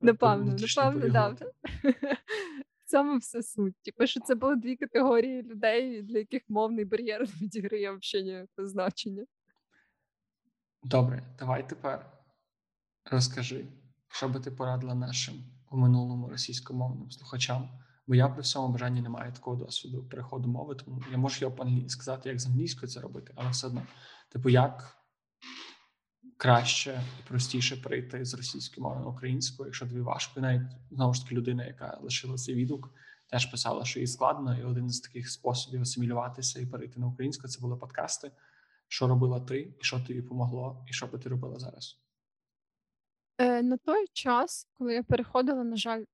[0.00, 1.36] Напевно, напевно, да
[2.84, 3.76] цьому все суть.
[3.82, 9.24] Типу, що це були дві категорії людей, для яких мовний бар'єр відіграє взагалі значення.
[10.82, 12.12] Добре, давай тепер
[13.10, 13.66] розкажи,
[14.08, 15.34] що би ти порадила нашим
[15.70, 17.68] у минулому російськомовним слухачам.
[18.06, 21.88] Бо я при всьому бажанні не маю такого досвіду переходу мови, тому я можу його
[21.88, 23.82] сказати, як з англійською це робити, але все одно,
[24.28, 24.96] типу, як
[26.36, 30.40] краще і простіше перейти з російської мови на українську, якщо тобі важко.
[30.40, 32.90] І навіть знову ж таки людина, яка лишила цей відгук,
[33.30, 37.48] теж писала, що їй складно, і один з таких способів асимілюватися і перейти на українську
[37.48, 38.30] це були подкасти.
[38.88, 41.98] Що робила ти, і що тобі допомогло, і що би ти робила зараз?
[43.38, 46.04] Е, На той час, коли я переходила, на жаль,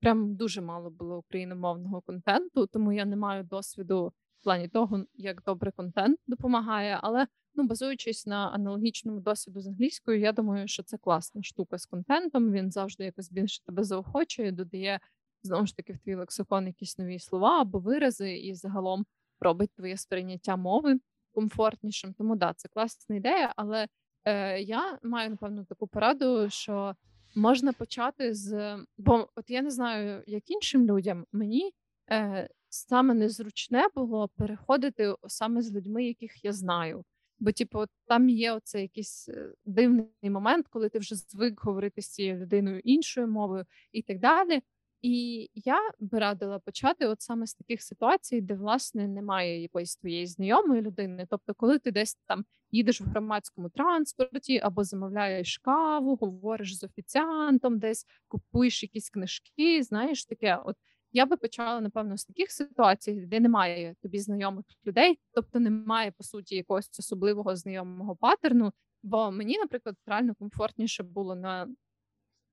[0.00, 5.42] прям дуже мало було україномовного контенту, тому я не маю досвіду в плані того, як
[5.42, 6.98] добре контент допомагає.
[7.02, 11.86] Але ну, базуючись на аналогічному досвіду з англійською, я думаю, що це класна штука з
[11.86, 12.52] контентом.
[12.52, 15.00] Він завжди якось більше тебе заохочує, додає
[15.42, 19.06] знову ж таки в твій лексикон якісь нові слова або вирази, і загалом
[19.40, 20.98] робить твоє сприйняття мови
[21.32, 22.14] комфортнішим.
[22.14, 23.86] Тому да, це класна ідея, але
[24.24, 26.94] е, я маю напевно таку пораду, що
[27.34, 31.72] можна почати з бо, от я не знаю, як іншим людям мені.
[32.10, 37.04] Е, Саме незручне було переходити саме з людьми, яких я знаю.
[37.40, 42.08] Бо, типу, там є оце якийсь е, дивний момент, коли ти вже звик говорити з
[42.08, 44.62] цією людиною іншою мовою і так далі.
[45.02, 50.26] І я би радила почати от саме з таких ситуацій, де власне немає якоїсь твоєї
[50.26, 51.26] знайомої людини.
[51.30, 57.78] Тобто, коли ти десь там їдеш в громадському транспорті або замовляєш каву, говориш з офіціантом,
[57.78, 60.76] десь купуєш якісь книжки, знаєш таке, от
[61.12, 66.24] я би почала, напевно, з таких ситуацій, де немає тобі знайомих людей, тобто немає по
[66.24, 68.72] суті якогось особливого знайомого паттерну.
[69.02, 71.68] Бо мені, наприклад, реально комфортніше було на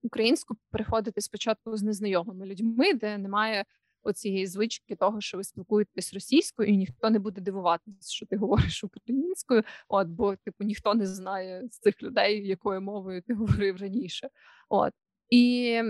[0.03, 3.66] українську переходити спочатку з незнайомими людьми, де немає
[4.03, 8.84] оцієї звички того, що ви спілкуєтесь російською, і ніхто не буде дивуватися, що ти говориш
[8.84, 9.64] українською.
[9.88, 14.30] От бо типу ніхто не знає з цих людей, якою мовою ти говорив раніше.
[14.70, 14.93] От
[15.30, 15.82] і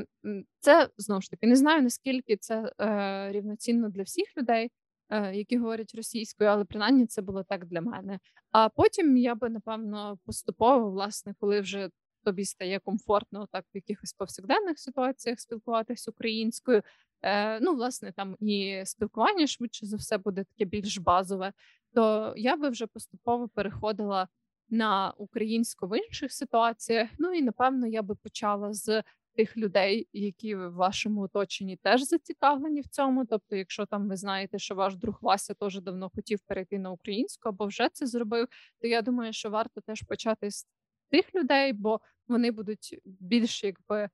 [0.59, 4.71] це знову ж таки не знаю наскільки це е, рівноцінно для всіх людей,
[5.09, 8.19] е, які говорять російською, але принаймні це було так для мене.
[8.51, 11.89] А потім я би напевно поступово, власне, коли вже
[12.23, 16.81] тобі стає комфортно так в якихось повсякденних ситуаціях спілкуватися українською.
[17.21, 21.53] Е, Ну, власне, там і спілкування швидше за все буде таке більш базове.
[21.93, 24.27] То я би вже поступово переходила
[24.69, 27.09] на українську в інших ситуаціях.
[27.19, 29.03] Ну і напевно я би почала з
[29.37, 33.25] тих людей, які в вашому оточенні теж зацікавлені в цьому.
[33.25, 37.49] Тобто, якщо там ви знаєте, що ваш друг Вася теж давно хотів перейти на українську
[37.49, 38.47] або вже це зробив,
[38.81, 40.67] то я думаю, що варто теж почати з
[41.11, 44.09] тих людей, бо вони будуть більш якби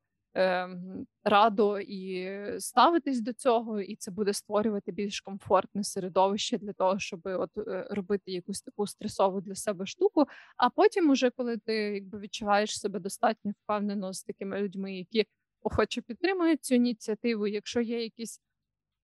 [1.23, 7.21] радо і ставитись до цього, і це буде створювати більш комфортне середовище для того, щоб
[7.23, 10.25] от е, робити якусь таку стресову для себе штуку.
[10.57, 15.25] А потім, уже коли ти якби відчуваєш себе достатньо впевнено з такими людьми, які
[15.61, 18.41] охоче підтримують цю ініціативу, якщо є якісь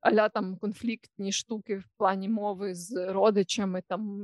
[0.02, 4.22] аля там конфліктні штуки в плані мови з родичами, там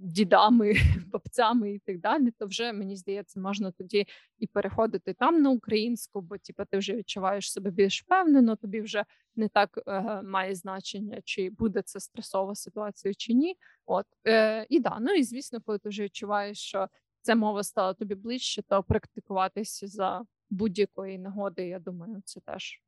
[0.00, 0.74] дідами,
[1.12, 4.06] бабцями і так далі, то вже мені здається, можна тоді
[4.38, 9.04] і переходити там на українську, бо типу, ти вже відчуваєш себе більш впевнено, тобі вже
[9.36, 13.56] не так е, має значення, чи буде це стресова ситуація чи ні.
[13.86, 16.88] От е, і да, ну і звісно, коли ти вже відчуваєш, що
[17.22, 21.68] ця мова стала тобі ближче, то практикуватися за будь-якої нагоди.
[21.68, 22.82] Я думаю, це теж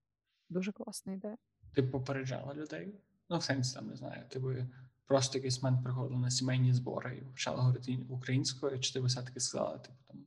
[0.48, 1.36] дуже класна ідея.
[1.74, 2.94] Ти попереджала людей?
[3.30, 4.22] Ну, в сенсі там не знаю.
[4.28, 4.68] Ти би
[5.06, 9.40] просто якийсь момент приходила на сімейні збори і почала говорити українською, чи ти би все-таки
[9.40, 10.26] сказала, типу там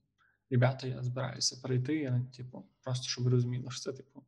[0.49, 4.23] ребята, я збираюся перейти, я типу, просто щоб ви розуміли, що це типу.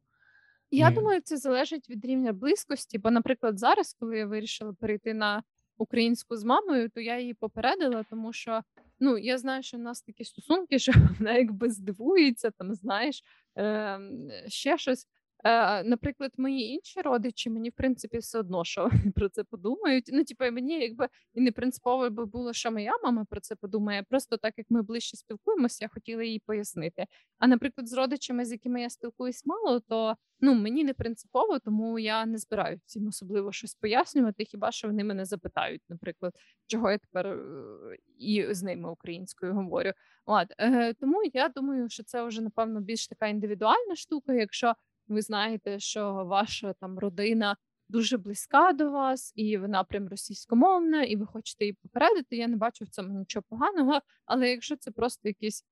[0.72, 2.98] Я думаю, це залежить від рівня близькості.
[2.98, 5.44] Бо, наприклад, зараз, коли я вирішила перейти на
[5.78, 8.62] українську з мамою, то я її попередила, тому що
[9.00, 13.24] ну я знаю, що в нас такі стосунки, що вона якби здивується, там знаєш
[13.58, 14.00] е,
[14.48, 15.08] ще щось.
[15.44, 20.10] Е, Наприклад, мої інші родичі, мені в принципі все одно, що вони про це подумають.
[20.14, 24.04] Ну, типу, мені якби і не принципово би було, що моя мама про це подумає.
[24.10, 27.06] Просто так як ми ближче спілкуємося, я хотіла їй пояснити.
[27.40, 32.00] А наприклад, з родичами, з якими я спілкуюсь мало, то ну мені не принципово, тому
[32.00, 34.46] я не збираю цим особливо щось пояснювати.
[34.46, 36.34] Хіба що вони мене запитають, наприклад,
[36.68, 39.92] чого я тепер е, і з ними українською говорю.
[40.26, 44.74] От, е, Тому я думаю, що це вже напевно більш така індивідуальна штука, якщо
[45.08, 47.58] ви знаєте, що ваша там родина
[47.90, 52.38] дуже близька до вас, і вона прям російськомовна, і ви хочете її попередити.
[52.38, 54.02] Я не бачу в цьому нічого поганого.
[54.26, 55.66] Але якщо це просто якісь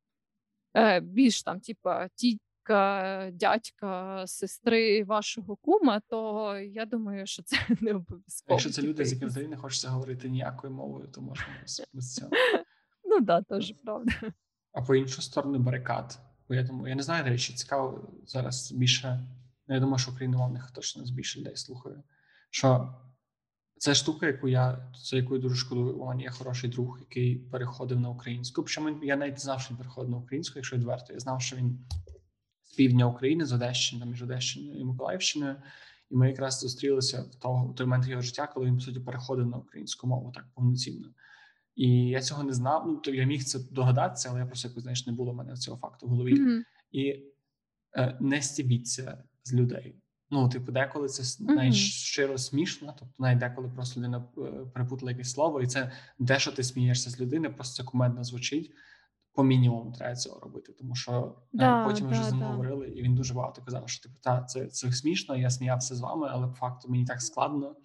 [0.78, 7.94] е, більш там, типа тітка, дядька, сестри вашого кума, то я думаю, що це не
[7.94, 8.54] обов'язково.
[8.56, 11.46] Якщо це люди, з якими взагалі не хочеться говорити ніякою мовою, то можна
[11.94, 12.32] без цього.
[13.08, 14.12] Ну так, теж правда.
[14.72, 16.20] А по іншу сторону барикад.
[16.50, 19.28] Бо я думаю, я не знаю, до речі, цікаво зараз більше.
[19.68, 22.04] Ну, я думаю, що україномовних точно більше людей слухаю.
[22.50, 22.96] Що
[23.78, 25.96] це штука, яку я за якою дуже шкодую.
[25.96, 28.64] У мене є хороший друг, який переходив на українську.
[28.64, 31.14] Причому я навіть знав, що він переходив на українську, якщо відверто.
[31.14, 31.86] Я знав, що він
[32.64, 35.56] з півдня України, з Одещини, між Одещиною і Миколаївщиною.
[36.10, 39.00] І ми якраз зустрілися в того в той момент його життя, коли він по суті
[39.00, 41.08] переходив на українську мову так повноцінно.
[41.76, 42.88] І я цього не знав.
[42.88, 45.56] Ну то я міг це догадатися, але я просто якось знаєш, не було в мене
[45.56, 46.42] цього факту в голові.
[46.42, 46.62] Mm-hmm.
[46.92, 47.24] І
[47.98, 49.96] е, не стібіться з людей.
[50.30, 51.56] Ну, типу, деколи це mm-hmm.
[51.56, 54.42] навіть щиро смішно, тобто навіть деколи просто людина е,
[54.74, 55.92] перепутала якесь слово, і це
[56.28, 58.72] те, що ти смієшся з людини, просто це кумедно звучить.
[59.34, 62.46] По мінімуму треба цього робити, тому що е, да, потім да, вже з ним да.
[62.46, 65.36] говорили, і він дуже багато казав, що типу, та це це смішно.
[65.36, 67.76] Я сміявся з вами, але по факту мені так складно.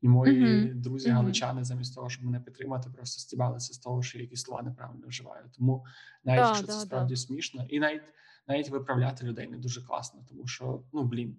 [0.00, 0.74] І мої mm-hmm.
[0.74, 4.62] друзі галичани, замість того, щоб мене підтримати, просто стібалися з того, що я якісь слова
[4.62, 5.44] неправильно вживаю.
[5.56, 5.84] Тому
[6.24, 7.20] навіть да, якщо да, це справді да.
[7.20, 8.02] смішно, і навіть
[8.48, 11.36] навіть виправляти людей не дуже класно, тому що ну блін,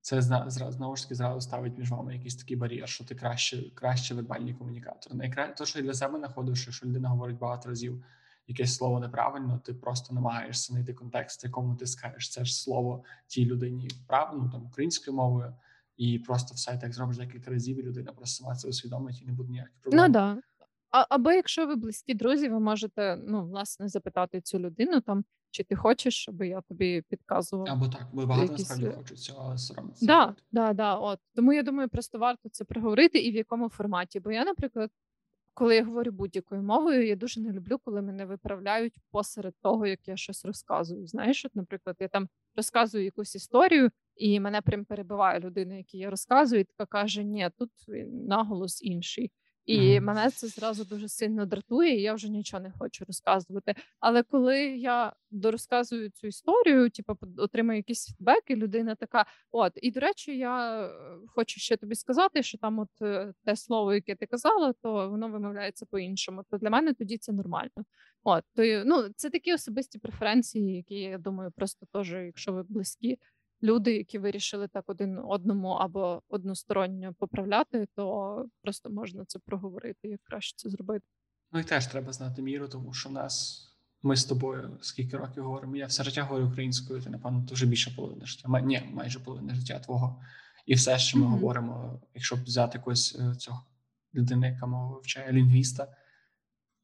[0.00, 3.70] це зна знову ж таки зразу ставить між вами якийсь такий бар'єр, що ти краще
[3.74, 5.14] краще вербальний комунікатор.
[5.14, 5.46] Найкра...
[5.46, 8.04] то, що я для себе знаходив, що людина говорить багато разів
[8.46, 13.04] якесь слово неправильно, ти просто намагаєшся знайти контекст, в якому ти скажеш це ж слово
[13.26, 15.54] тій людині правильно там українською мовою
[15.96, 19.32] і просто все так зробиш декілька разів, і людина просто сама це усвідомить і не
[19.32, 20.04] буде ніяких проблем.
[20.04, 20.38] Ну да.
[20.90, 25.24] А, Або якщо ви близькі друзі, ви можете ну власне запитати цю людину там.
[25.50, 27.66] чи ти хочеш, щоб я тобі підказував.
[27.70, 28.58] Або так, бо багато якісь...
[28.58, 30.06] насправді е, хочуть цього, але соромиться.
[30.06, 31.18] Да, да, да, от.
[31.34, 34.20] Тому я думаю, просто варто це проговорити і в якому форматі.
[34.20, 34.90] Бо я, наприклад,
[35.54, 40.08] коли я говорю будь-якою мовою, я дуже не люблю, коли мене виправляють посеред того, як
[40.08, 41.06] я щось розказую.
[41.06, 46.10] Знаєш, от, наприклад, я там розказую якусь історію, і мене прям перебиває людина, якій я
[46.10, 47.70] розказую, і така каже: Ні, тут
[48.08, 49.32] наголос інший.
[49.66, 50.00] І mm.
[50.00, 53.74] мене це зразу дуже сильно дратує, і я вже нічого не хочу розказувати.
[54.00, 59.90] Але коли я дорозказую цю історію, типу, отримаю якийсь фідбек, і людина така: от, і
[59.90, 60.90] до речі, я е,
[61.26, 65.28] хочу ще тобі сказати, що там, от е, те слово, яке ти казала, то воно
[65.28, 66.44] вимовляється по-іншому.
[66.50, 67.84] То для мене тоді це нормально.
[68.24, 73.18] От то ну це такі особисті преференції, які я думаю, просто теж, якщо ви близькі
[73.62, 80.20] люди, які вирішили так один одному або односторонньо поправляти, то просто можна це проговорити, як
[80.22, 81.06] краще це зробити.
[81.52, 83.62] Ну і теж треба знати міру, тому що в нас
[84.02, 85.76] ми з тобою скільки років говоримо.
[85.76, 88.48] Я все життя говорю українською, ти напевно дуже більше половини життя.
[88.48, 90.22] Май, ні, майже половина життя твого.
[90.66, 91.30] І все, що ми mm-hmm.
[91.30, 93.64] говоримо, якщо взяти якогось е, цього
[94.14, 95.96] людини, яка мова вивчає лінгвіста,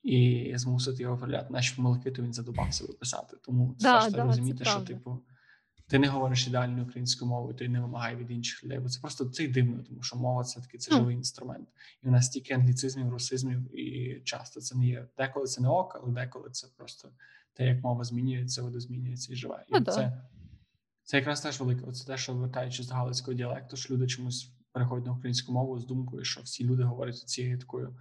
[0.03, 3.37] і змусити його виявляти наші помилки, то він задобався виписати.
[3.43, 5.19] Тому це да, ж да, розуміти, що типу
[5.93, 8.79] ти не говориш ідеальною українською мовою, ти не вимагай від інших людей.
[8.79, 11.69] Бо це просто це дивно, тому що мова це таки це живий інструмент.
[12.03, 15.07] І в нас стільки англіцизмів, русизмів, і часто це не є.
[15.19, 17.09] Деколи це не ок, але деколи це просто
[17.55, 19.65] те, як мова змінюється, водозмінюється і живе.
[19.69, 20.23] І ну, це
[21.03, 21.85] це якраз теж велике.
[21.87, 25.87] Оце те, що вертаючись до галицького діалекту, що люди чомусь переходять на українську мову з
[25.87, 27.97] думкою, що всі люди говорять цією такою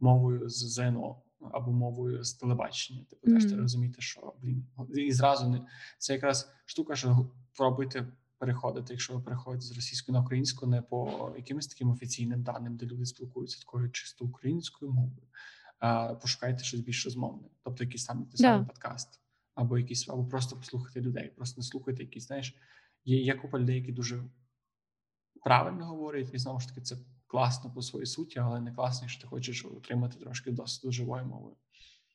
[0.00, 1.22] мовою з ЗНО
[1.52, 3.04] або мовою з телебачення.
[3.10, 3.34] Типу, mm-hmm.
[3.34, 5.66] теж ти розуміти, що блін і зразу не
[5.98, 11.32] це якраз штука, що пробуйте переходити, якщо ви переходите з російської на українську, не по
[11.36, 15.28] якимось таким офіційним даним, де люди спілкуються такою чисто українською мовою,
[15.78, 18.36] а пошукайте щось більш розмовне, тобто якийсь там yeah.
[18.36, 19.20] самий подкаст,
[19.54, 22.56] або якісь, або просто послухати людей, просто не слухайте якісь, знаєш,
[23.04, 24.24] є, є купа людей, які дуже
[25.44, 26.96] правильно говорять, і знову ж таки це
[27.34, 31.56] класно по своїй суті, але не класно, якщо ти хочеш отримати трошки досвіду живою мовою.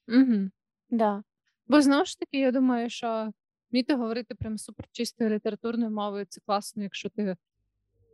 [0.08, 0.50] Угу,
[0.90, 1.24] да.
[1.68, 3.32] Бо знову ж таки, я думаю, що
[3.72, 7.36] вміти говорити прям суперчистою літературною мовою це класно, якщо ти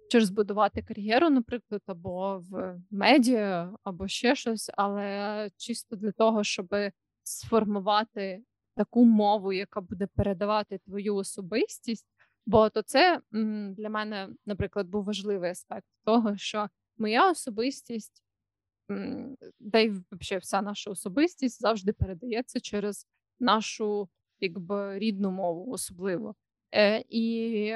[0.03, 6.75] хочеш збудувати кар'єру, наприклад, або в медіа, або ще щось, але чисто для того, щоб
[7.23, 8.43] сформувати
[8.75, 12.07] таку мову, яка буде передавати твою особистість.
[12.45, 13.21] Бо то це
[13.77, 18.23] для мене, наприклад, був важливий аспект того, що моя особистість,
[19.71, 23.07] та й взагалі вся наша особистість завжди передається через
[23.39, 26.35] нашу якби рідну мову, особливо.
[26.75, 27.73] Е, І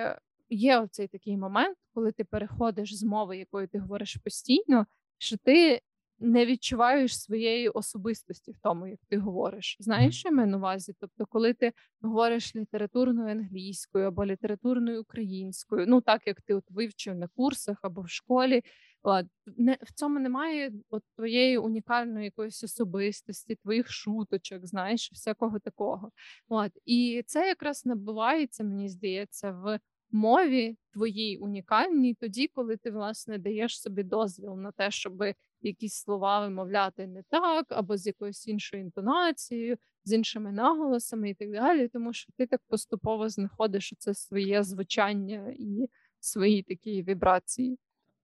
[0.50, 4.86] є оцей такий момент, коли ти переходиш з мови, якою ти говориш постійно,
[5.18, 5.82] що ти
[6.20, 9.78] не відчуваєш своєї особистості в тому, як ти говориш.
[9.80, 10.94] Знаєш, що я маю на увазі?
[11.00, 17.16] Тобто, коли ти говориш літературною англійською або літературною українською, ну так як ти от вивчив
[17.16, 18.62] на курсах або в школі,
[19.04, 19.26] от,
[19.58, 26.12] не в цьому немає от твоєї унікальної якоїсь особистості, твоїх шуточок, знаєш, всякого такого.
[26.48, 29.80] От і це якраз набувається, мені здається, в
[30.12, 35.24] мові твоїй унікальній, тоді, коли ти власне даєш собі дозвіл на те, щоб
[35.62, 41.52] якісь слова вимовляти не так, або з якоюсь іншою інтонацією, з іншими наголосами і так
[41.52, 45.90] далі, тому що ти так поступово знаходиш це своє звучання і
[46.20, 47.78] свої такі вібрації.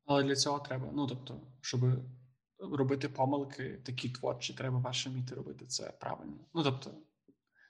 [0.06, 1.82] Але для цього треба, ну тобто, щоб
[2.60, 6.38] робити помилки, такі творчі, треба перше вміти робити це правильно.
[6.54, 6.92] Ну тобто,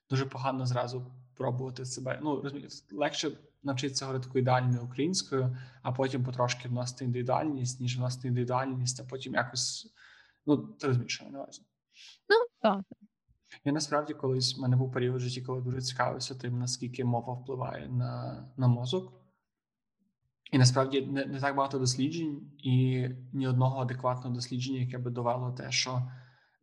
[0.10, 2.20] дуже погано зразу пробувати себе.
[2.24, 3.32] Ну розумієте, легше
[3.64, 9.34] навчитися говорити такою ідеальною українською, а потім потрошки вносити індивідуальність, ніж вносити індивідуальність, а потім
[9.34, 9.94] якось
[10.46, 11.62] ну ти розумієш, що я на увазі.
[12.30, 12.82] Ну так.
[13.66, 17.34] Я насправді колись в мене був період в житті, коли дуже цікавився тим, наскільки мова
[17.34, 19.25] впливає на на мозок.
[20.52, 25.52] І насправді не не так багато досліджень, і ні одного адекватного дослідження, яке би довело
[25.52, 26.12] те, що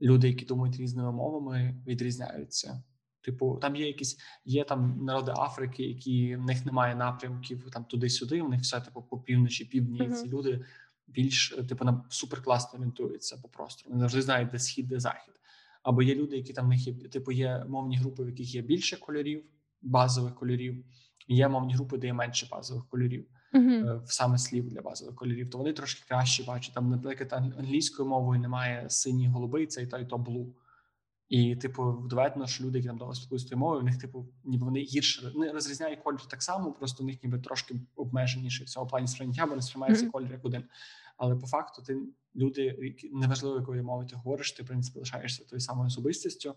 [0.00, 2.82] люди, які думають різними мовами, відрізняються
[3.22, 8.42] Типу, там є якісь є там народи Африки, які в них немає напрямків там туди-сюди.
[8.42, 10.00] У них все типу по півночі, півдні.
[10.00, 10.14] Uh-huh.
[10.14, 10.64] Ці люди
[11.06, 13.90] більш типу на суперкласно орієнтуються по простору.
[13.90, 15.34] Вони завжди знають, де схід, де захід.
[15.82, 18.62] Або є люди, які там в них є типу, є мовні групи, в яких є
[18.62, 19.44] більше кольорів,
[19.82, 20.84] базових кольорів.
[21.28, 24.04] Є мовні групи, де є менше базових кольорів, uh-huh.
[24.04, 25.50] в саме слів для базових кольорів.
[25.50, 26.74] То вони трошки краще бачать.
[26.74, 30.54] Там, наприклад, англійською мовою немає синій голубий, це і то, і то блу.
[31.28, 34.64] І, типу, доведено, що люди, які там довго спілкуються тою мовою, в них, типу, ніби
[34.64, 38.86] вони гірше не розрізняють колір так само, просто у них ніби трошки обмеженіше в цьому
[38.86, 40.10] плані сприйняття, бо не сприймається mm-hmm.
[40.10, 40.64] колір як один.
[41.16, 41.98] Але по факту, ти
[42.36, 46.54] люди, неважливо, якою мовою ти говориш, ти в принципі лишаєшся тою самою особистістю,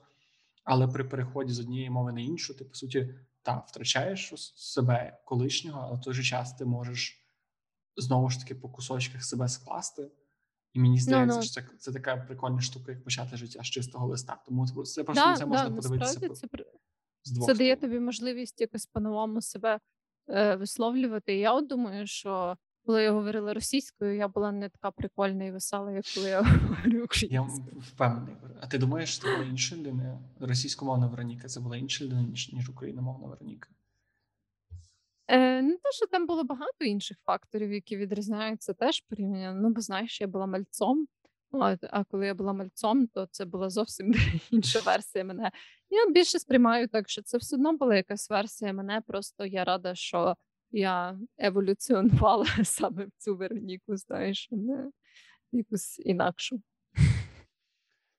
[0.63, 3.15] Але при переході з однієї мови на іншу, ти по суті
[3.45, 7.25] та втрачаєш себе колишнього, але в той же час ти можеш
[7.97, 10.11] знову ж таки по кусочках себе скласти.
[10.73, 11.43] І мені здається, no, no.
[11.43, 14.41] що це це така прикольна штука, як почати життя з чистого листа.
[14.45, 16.29] Тому це просто да, це можна да, подивитися.
[16.29, 16.47] Це,
[17.23, 19.79] з двох це дає тобі можливість якось по-новому себе
[20.29, 21.35] е, висловлювати.
[21.35, 25.51] І я от думаю, що коли я говорила російською, я була не така прикольна і
[25.51, 27.29] весела, як коли я говорю українською.
[27.31, 27.41] Я
[27.81, 28.35] впевнений.
[28.61, 30.19] А ти думаєш, що це була інша людина?
[30.39, 33.69] Російськомовна Вероніка це була інша людина, ніж, ніж україномовна Вероніка?
[35.27, 39.61] Е, Не те, що там було багато інших факторів, які відрізняються теж порівняно.
[39.61, 41.07] Ну, бо знаєш, я була мальцом,
[41.51, 44.13] От, а коли я була мальцом, то це була зовсім
[44.51, 45.51] інша версія мене.
[45.89, 49.01] Я більше сприймаю так, що це все одно була якась версія мене.
[49.07, 50.35] Просто я рада, що
[50.75, 54.91] я еволюціонувала саме в цю Вероніку, знаєш, не
[55.51, 56.61] якусь інакшу.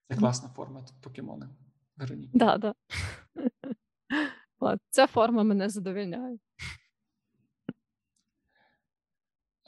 [0.08, 1.48] Це класна форма покемони.
[1.96, 2.38] Вероніки.
[2.38, 2.74] Да, да.
[4.58, 6.38] От, Ця форма мене задовільняє.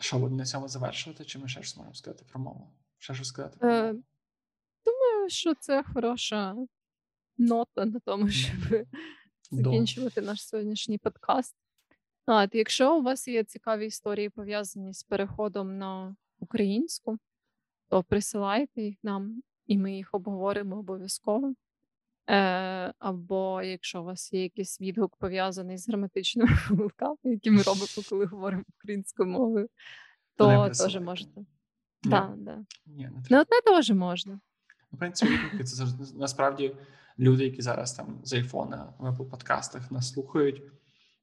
[0.00, 2.70] Що будемо на цьому завершувати, чи ми ще щось можемо сказати про мову?
[2.98, 3.58] Ще щось сказати?
[3.58, 3.94] про Е,
[4.84, 6.56] Думаю, що це хороша
[7.38, 8.86] нота на тому, щоб
[9.50, 11.56] закінчувати наш сьогоднішній подкаст.
[12.30, 17.18] От, Якщо у вас є цікаві історії пов'язані з переходом на українську,
[17.88, 21.54] то присилайте їх нам, і ми їх обговоримо обов'язково.
[22.30, 27.86] Е, Або якщо у вас є якийсь відгук пов'язаний з граматичними помилками, які ми робимо,
[28.08, 29.68] коли говоримо українською мовою,
[30.36, 31.40] то теж можете.
[31.40, 31.46] Ні.
[32.02, 32.64] Да, да.
[32.86, 34.40] Ні, не Ну, це теж можна.
[34.92, 36.76] В принципі, це завжди насправді
[37.18, 40.62] люди, які зараз там з айфона в Apple подкастах нас слухають,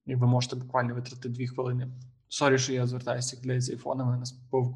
[0.05, 1.87] і ви можете буквально витратити дві хвилини.
[2.29, 4.17] Sorry, що я звертаюся для з айфонами.
[4.17, 4.35] Нас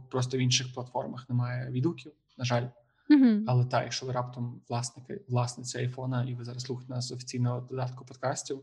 [0.10, 2.68] просто в інших платформах немає відгуків, на жаль.
[3.10, 3.44] Mm-hmm.
[3.48, 7.62] Але так, якщо ви раптом власники, власниця айфона, і ви зараз слухаєте нас з офіційного
[7.62, 8.62] додатку подкастів,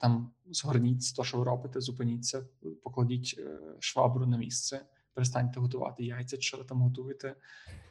[0.00, 2.42] там згорніть те, що ви робите, зупиніться,
[2.82, 4.80] покладіть е, швабру на місце
[5.18, 7.34] перестаньте готувати яйця, що ви там готуєте,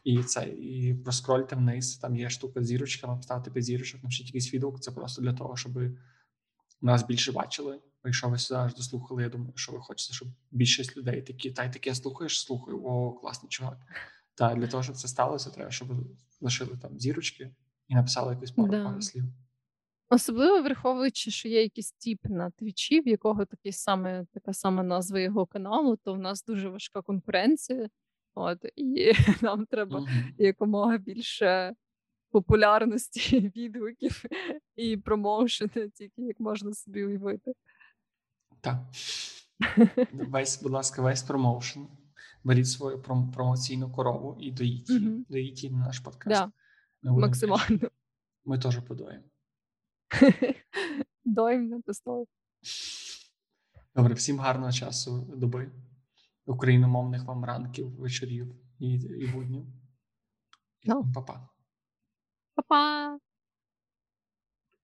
[0.03, 1.97] і це і проскрольте вниз.
[1.97, 4.79] Там є штука з зірочками, поставте п'ять зірочок, напишіть якийсь відгук.
[4.79, 5.79] Це просто для того, щоб
[6.81, 7.79] нас більше бачили.
[8.05, 11.63] Якщо ви сюди аж дослухали, я думаю, що ви хочете, щоб більшість людей такі, та
[11.63, 13.77] й таке слухаєш, слухаю, о, класний чувак.
[14.35, 15.87] Та для того, щоб це сталося, треба, щоб
[16.41, 17.51] лишили там зірочки
[17.87, 19.01] і написали якусь пару да.
[19.01, 19.23] слів.
[20.09, 25.19] Особливо враховуючи, що є якийсь тіп на твічі, в якого такий саме така сама назва
[25.19, 27.89] його каналу, то в нас дуже важка конкуренція.
[28.35, 30.07] От і нам треба угу.
[30.37, 31.73] якомога більше
[32.31, 34.23] популярності відгуків
[34.75, 37.53] і промоушени, тільки як можна собі уявити.
[38.61, 38.77] Так.
[40.13, 41.87] Весь, будь ласка, весь промоушен.
[42.43, 43.01] Беріть свою
[43.33, 45.09] промоційну корову і доїть її.
[45.09, 45.25] Угу.
[45.29, 46.51] Доїть її на наш подкаст.
[47.03, 47.11] Да.
[47.11, 47.89] Максимально.
[48.45, 49.23] Ми теж подоїмо.
[51.25, 52.29] Доїм не стоїть.
[53.95, 55.71] Добре, всім гарного часу доби,
[56.45, 59.65] україномовних вам ранків, вечорів і і буднів.
[60.85, 61.13] No.
[61.13, 61.49] Па-па.
[62.55, 63.19] Па-па.